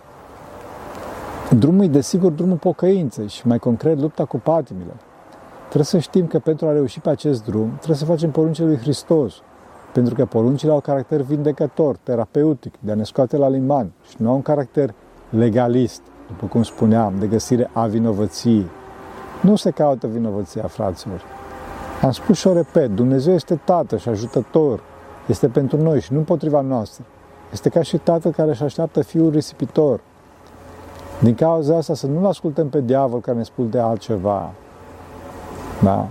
Drumul 1.49 1.83
e, 1.83 1.87
desigur, 1.87 2.31
drumul 2.31 2.57
pocăinței 2.57 3.27
și, 3.27 3.47
mai 3.47 3.59
concret, 3.59 3.99
lupta 3.99 4.25
cu 4.25 4.37
patimile. 4.37 4.93
Trebuie 5.61 5.85
să 5.85 5.97
știm 5.97 6.27
că 6.27 6.39
pentru 6.39 6.67
a 6.67 6.71
reuși 6.71 6.99
pe 6.99 7.09
acest 7.09 7.45
drum, 7.45 7.71
trebuie 7.75 7.97
să 7.97 8.05
facem 8.05 8.31
poruncile 8.31 8.67
lui 8.67 8.77
Hristos, 8.77 9.33
pentru 9.93 10.15
că 10.15 10.25
poruncile 10.25 10.71
au 10.71 10.79
caracter 10.79 11.21
vindecător, 11.21 11.95
terapeutic, 12.03 12.73
de 12.79 12.91
a 12.91 12.95
ne 12.95 13.03
scoate 13.03 13.37
la 13.37 13.47
liman 13.47 13.91
și 14.09 14.15
nu 14.17 14.29
au 14.29 14.35
un 14.35 14.41
caracter 14.41 14.93
legalist, 15.29 16.01
după 16.27 16.45
cum 16.45 16.63
spuneam, 16.63 17.13
de 17.19 17.27
găsire 17.27 17.69
a 17.73 17.85
vinovăției. 17.85 18.65
Nu 19.41 19.55
se 19.55 19.69
caută 19.69 20.07
vinovăția, 20.07 20.63
fraților. 20.63 21.40
Am 22.01 22.11
spus 22.11 22.37
și 22.37 22.47
o 22.47 22.53
repet, 22.53 22.89
Dumnezeu 22.89 23.33
este 23.33 23.59
Tată 23.63 23.97
și 23.97 24.09
ajutător, 24.09 24.83
este 25.27 25.47
pentru 25.47 25.81
noi 25.81 26.01
și 26.01 26.13
nu 26.13 26.17
împotriva 26.17 26.61
noastră. 26.61 27.03
Este 27.51 27.69
ca 27.69 27.81
și 27.81 27.97
tatăl 27.97 28.31
care 28.31 28.49
își 28.49 28.63
așteaptă 28.63 29.01
fiul 29.01 29.31
risipitor. 29.31 29.99
Din 31.19 31.35
cauza 31.35 31.77
asta 31.77 31.93
să 31.93 32.07
nu-l 32.07 32.25
ascultăm 32.25 32.69
pe 32.69 32.81
diavol 32.81 33.19
care 33.19 33.37
ne 33.37 33.43
spune 33.43 33.67
de 33.67 33.79
altceva. 33.79 34.51
Da? 35.83 36.07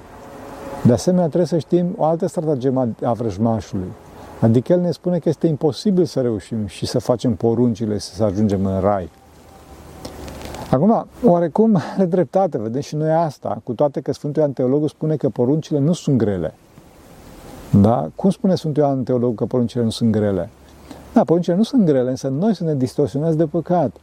De 0.83 0.93
asemenea, 0.93 1.27
trebuie 1.27 1.47
să 1.47 1.59
știm 1.59 1.95
o 1.97 2.05
altă 2.05 2.27
stratagemă 2.27 2.89
a 3.05 3.13
vrăjmașului. 3.13 3.93
Adică 4.41 4.73
el 4.73 4.81
ne 4.81 4.91
spune 4.91 5.19
că 5.19 5.29
este 5.29 5.47
imposibil 5.47 6.05
să 6.05 6.21
reușim 6.21 6.67
și 6.67 6.87
să 6.87 6.99
facem 6.99 7.35
poruncile 7.35 7.95
și 7.95 8.01
să 8.01 8.25
ajungem 8.25 8.65
în 8.65 8.81
rai. 8.81 9.11
Acum, 10.71 11.07
oarecum 11.25 11.79
are 11.95 12.05
dreptate, 12.05 12.59
vedem 12.59 12.81
și 12.81 12.97
noi 12.97 13.11
asta, 13.11 13.61
cu 13.65 13.73
toate 13.73 14.01
că 14.01 14.13
Sfântul 14.13 14.43
Ioan 14.43 14.53
Teologul 14.53 14.89
spune 14.89 15.17
că 15.17 15.29
poruncile 15.29 15.79
nu 15.79 15.93
sunt 15.93 16.17
grele. 16.17 16.55
Da? 17.81 18.11
Cum 18.15 18.31
spune 18.31 18.55
Sfântul 18.55 18.83
Ioan 18.83 19.03
Teologul 19.03 19.35
că 19.35 19.45
poruncile 19.45 19.83
nu 19.83 19.91
sunt 19.91 20.11
grele? 20.13 20.49
Da, 21.13 21.25
poruncile 21.25 21.57
nu 21.57 21.63
sunt 21.63 21.85
grele, 21.85 22.11
însă 22.11 22.29
noi 22.29 22.55
să 22.55 22.65
ne 22.65 22.75
distorsionați 22.75 23.37
de 23.37 23.47
păcat. 23.47 23.97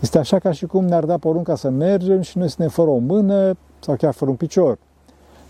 Este 0.00 0.18
așa 0.18 0.38
ca 0.38 0.52
și 0.52 0.66
cum 0.66 0.84
ne-ar 0.84 1.04
da 1.04 1.16
porunca 1.16 1.54
să 1.54 1.70
mergem 1.70 2.20
și 2.20 2.38
noi 2.38 2.48
suntem 2.48 2.68
fără 2.68 2.90
o 2.90 2.96
mână 2.96 3.56
sau 3.78 3.94
chiar 3.94 4.12
fără 4.12 4.30
un 4.30 4.36
picior. 4.36 4.78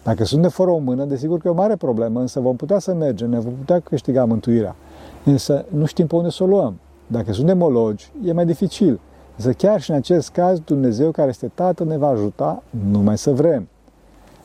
Dacă 0.03 0.25
suntem 0.25 0.51
fără 0.51 0.71
o 0.71 0.79
mână, 0.79 1.05
desigur 1.05 1.39
că 1.39 1.49
e 1.49 1.51
o 1.51 1.55
mare 1.55 1.77
problemă, 1.77 2.21
însă 2.21 2.41
vom 2.41 2.57
putea 2.57 2.79
să 2.79 2.95
mergem, 2.95 3.31
ne 3.31 3.39
vom 3.39 3.53
putea 3.53 3.81
câștiga 3.81 4.25
mântuirea. 4.25 4.77
Însă 5.25 5.65
nu 5.69 5.85
știm 5.85 6.07
pe 6.07 6.17
unde 6.17 6.31
să 6.31 6.43
o 6.43 6.47
luăm. 6.47 6.75
Dacă 7.07 7.33
suntem 7.33 7.63
ologi, 7.63 8.13
e 8.25 8.33
mai 8.33 8.47
dificil. 8.47 9.01
Însă 9.37 9.53
chiar 9.53 9.81
și 9.81 9.91
în 9.91 9.97
acest 9.97 10.31
caz, 10.31 10.59
Dumnezeu 10.59 11.11
care 11.11 11.29
este 11.29 11.51
Tatăl 11.55 11.87
ne 11.87 11.97
va 11.97 12.09
ajuta 12.09 12.63
numai 12.91 13.19
să 13.19 13.33
vrem. 13.33 13.69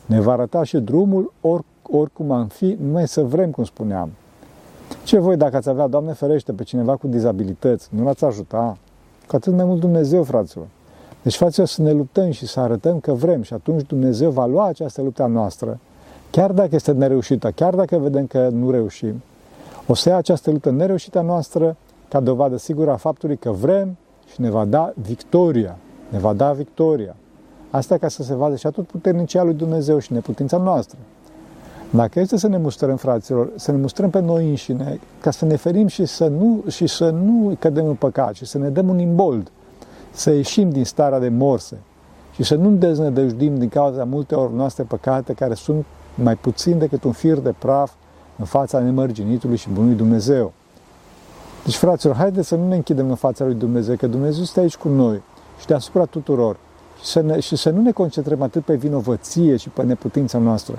Ne 0.06 0.20
va 0.20 0.32
arăta 0.32 0.62
și 0.62 0.78
drumul 0.78 1.32
or, 1.40 1.64
oricum 1.82 2.30
am 2.30 2.46
fi, 2.46 2.76
numai 2.80 3.08
să 3.08 3.22
vrem, 3.22 3.50
cum 3.50 3.64
spuneam. 3.64 4.10
Ce 5.04 5.18
voi 5.18 5.36
dacă 5.36 5.56
ați 5.56 5.68
avea, 5.68 5.86
Doamne 5.86 6.12
ferește, 6.12 6.52
pe 6.52 6.62
cineva 6.62 6.96
cu 6.96 7.06
dizabilități, 7.06 7.88
nu 7.90 8.04
l-ați 8.04 8.24
ajuta? 8.24 8.76
Cu 9.26 9.36
atât 9.36 9.54
mai 9.54 9.64
mult 9.64 9.80
Dumnezeu, 9.80 10.22
fraților. 10.22 10.66
Deci, 11.22 11.36
fraților, 11.36 11.66
să 11.66 11.82
ne 11.82 11.92
luptăm 11.92 12.30
și 12.30 12.46
să 12.46 12.60
arătăm 12.60 13.00
că 13.00 13.12
vrem 13.12 13.42
și 13.42 13.52
atunci 13.52 13.86
Dumnezeu 13.86 14.30
va 14.30 14.46
lua 14.46 14.66
această 14.66 15.02
luptă 15.02 15.22
a 15.22 15.26
noastră, 15.26 15.78
chiar 16.30 16.52
dacă 16.52 16.68
este 16.72 16.92
nereușită, 16.92 17.50
chiar 17.50 17.74
dacă 17.74 17.98
vedem 17.98 18.26
că 18.26 18.48
nu 18.48 18.70
reușim, 18.70 19.22
o 19.86 19.94
să 19.94 20.08
ia 20.08 20.16
această 20.16 20.50
luptă 20.50 20.70
nereușită 20.70 21.18
a 21.18 21.22
noastră 21.22 21.76
ca 22.08 22.20
dovadă 22.20 22.56
sigură 22.56 22.90
a 22.90 22.96
faptului 22.96 23.36
că 23.36 23.50
vrem 23.50 23.96
și 24.32 24.40
ne 24.40 24.50
va 24.50 24.64
da 24.64 24.92
victoria. 24.94 25.76
Ne 26.08 26.18
va 26.18 26.32
da 26.32 26.52
victoria. 26.52 27.16
Asta 27.70 27.98
ca 27.98 28.08
să 28.08 28.22
se 28.22 28.34
vadă 28.34 28.56
și 28.56 28.66
atât 28.66 28.86
puternicia 28.86 29.42
lui 29.42 29.54
Dumnezeu 29.54 29.98
și 29.98 30.12
neputința 30.12 30.56
noastră. 30.56 30.98
Dacă 31.90 32.20
este 32.20 32.36
să 32.36 32.48
ne 32.48 32.56
mustrăm, 32.56 32.96
fraților, 32.96 33.50
să 33.56 33.70
ne 33.70 33.76
mustrăm 33.76 34.10
pe 34.10 34.20
noi 34.20 34.48
înșine, 34.48 35.00
ca 35.20 35.30
să 35.30 35.44
ne 35.44 35.56
ferim 35.56 35.86
și 35.86 36.04
să 36.04 36.26
nu, 36.26 36.64
și 36.68 36.86
să 36.86 37.10
nu 37.10 37.56
cădem 37.58 37.86
în 37.86 37.94
păcat, 37.94 38.34
și 38.34 38.44
să 38.44 38.58
ne 38.58 38.68
dăm 38.68 38.88
un 38.88 38.98
imbold, 38.98 39.50
să 40.10 40.30
ieșim 40.30 40.70
din 40.70 40.84
starea 40.84 41.18
de 41.18 41.28
morse 41.28 41.76
și 42.34 42.42
să 42.42 42.54
nu 42.54 42.70
deznădăjdim 42.70 43.58
din 43.58 43.68
cauza 43.68 44.04
multor 44.04 44.50
noastre 44.50 44.82
păcate 44.82 45.32
care 45.32 45.54
sunt 45.54 45.84
mai 46.14 46.36
puțin 46.36 46.78
decât 46.78 47.04
un 47.04 47.12
fir 47.12 47.38
de 47.38 47.54
praf 47.58 47.92
în 48.38 48.44
fața 48.44 48.78
nemărginitului 48.78 49.56
și 49.56 49.68
bunului 49.68 49.96
Dumnezeu. 49.96 50.52
Deci, 51.70 51.78
fraților, 51.78 52.16
haideți 52.16 52.48
să 52.48 52.54
nu 52.54 52.68
ne 52.68 52.74
închidem 52.74 53.08
în 53.08 53.14
fața 53.14 53.44
lui 53.44 53.54
Dumnezeu, 53.54 53.96
că 53.96 54.06
Dumnezeu 54.06 54.42
este 54.42 54.60
aici 54.60 54.76
cu 54.76 54.88
noi 54.88 55.22
și 55.60 55.66
deasupra 55.66 56.04
tuturor. 56.04 56.56
Și 57.00 57.06
să, 57.06 57.20
ne, 57.20 57.40
și 57.40 57.56
să 57.56 57.70
nu 57.70 57.80
ne 57.80 57.90
concentrăm 57.90 58.42
atât 58.42 58.64
pe 58.64 58.74
vinovăție 58.74 59.56
și 59.56 59.68
pe 59.68 59.82
neputința 59.82 60.38
noastră, 60.38 60.78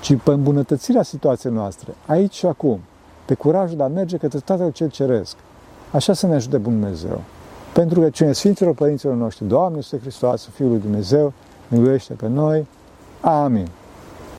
ci 0.00 0.16
pe 0.24 0.30
îmbunătățirea 0.30 1.02
situației 1.02 1.52
noastre, 1.52 1.94
aici 2.06 2.34
și 2.34 2.46
acum, 2.46 2.80
pe 3.24 3.34
curajul 3.34 3.76
de 3.76 3.82
a 3.82 3.86
merge 3.86 4.16
către 4.16 4.38
Tatăl 4.38 4.70
cel 4.70 4.90
Ceresc. 4.90 5.36
Așa 5.92 6.12
să 6.12 6.26
ne 6.26 6.34
ajute 6.34 6.56
Bun 6.56 6.80
Dumnezeu. 6.80 7.20
Pentru 7.72 8.00
că 8.00 8.10
cine 8.10 8.32
Sfinților 8.32 8.74
Părinților 8.74 9.14
noștri, 9.14 9.46
Doamne, 9.46 9.78
este 9.78 9.98
Hristos, 9.98 10.48
Fiul 10.54 10.68
lui 10.68 10.80
Dumnezeu, 10.80 11.32
miluiește 11.68 12.12
pe 12.12 12.28
noi. 12.28 12.66
Amin. 13.20 13.68